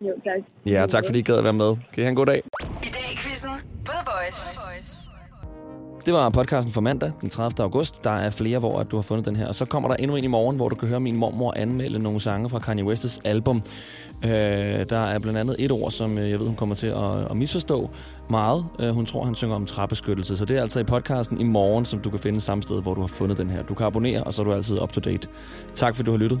Jo, 0.00 0.12
tak. 0.24 0.40
Ja, 0.66 0.86
tak 0.86 1.04
fordi 1.06 1.18
I 1.18 1.22
gad 1.22 1.38
at 1.38 1.44
være 1.44 1.52
med. 1.52 1.76
Kan 1.92 1.98
I 1.98 2.00
have 2.00 2.08
en 2.08 2.14
god 2.16 2.26
dag? 2.26 2.42
I 2.82 2.86
dag 2.86 3.12
i 3.12 3.16
quizzen 3.16 3.50
på 3.84 3.92
The 3.92 4.04
Voice. 4.06 4.60
Det 6.06 6.14
var 6.14 6.28
podcasten 6.28 6.72
for 6.72 6.80
mandag, 6.80 7.12
den 7.20 7.28
30. 7.30 7.62
august. 7.62 8.04
Der 8.04 8.10
er 8.10 8.30
flere, 8.30 8.58
hvor 8.58 8.78
at 8.78 8.90
du 8.90 8.96
har 8.96 9.02
fundet 9.02 9.26
den 9.26 9.36
her. 9.36 9.48
Og 9.48 9.54
så 9.54 9.64
kommer 9.64 9.88
der 9.88 9.96
endnu 9.96 10.16
en 10.16 10.24
i 10.24 10.26
morgen, 10.26 10.56
hvor 10.56 10.68
du 10.68 10.74
kan 10.74 10.88
høre 10.88 11.00
min 11.00 11.16
mormor 11.16 11.52
anmelde 11.56 11.98
nogle 11.98 12.20
sange 12.20 12.50
fra 12.50 12.58
Kanye 12.58 12.84
West's 12.84 13.20
album. 13.24 13.62
Øh, 14.24 14.30
der 14.90 14.98
er 14.98 15.18
blandt 15.18 15.38
andet 15.38 15.56
et 15.58 15.72
ord, 15.72 15.90
som 15.90 16.18
øh, 16.18 16.30
jeg 16.30 16.38
ved, 16.38 16.46
hun 16.46 16.56
kommer 16.56 16.74
til 16.74 16.86
at, 16.86 17.30
at 17.30 17.36
misforstå 17.36 17.90
meget. 18.30 18.66
Øh, 18.80 18.90
hun 18.90 19.06
tror, 19.06 19.24
han 19.24 19.34
synger 19.34 19.56
om 19.56 19.66
træbeskyttelse. 19.66 20.36
Så 20.36 20.44
det 20.44 20.56
er 20.56 20.60
altså 20.60 20.80
i 20.80 20.84
podcasten 20.84 21.40
i 21.40 21.44
morgen, 21.44 21.84
som 21.84 21.98
du 21.98 22.10
kan 22.10 22.18
finde 22.18 22.40
samme 22.40 22.62
sted, 22.62 22.82
hvor 22.82 22.94
du 22.94 23.00
har 23.00 23.08
fundet 23.08 23.38
den 23.38 23.50
her. 23.50 23.62
Du 23.62 23.74
kan 23.74 23.86
abonnere, 23.86 24.22
og 24.22 24.34
så 24.34 24.42
er 24.42 24.44
du 24.44 24.52
altid 24.52 24.82
up 24.82 24.92
to 24.92 25.00
date. 25.00 25.28
Tak 25.74 25.96
fordi 25.96 26.06
du 26.06 26.10
har 26.10 26.18
lyttet, 26.18 26.40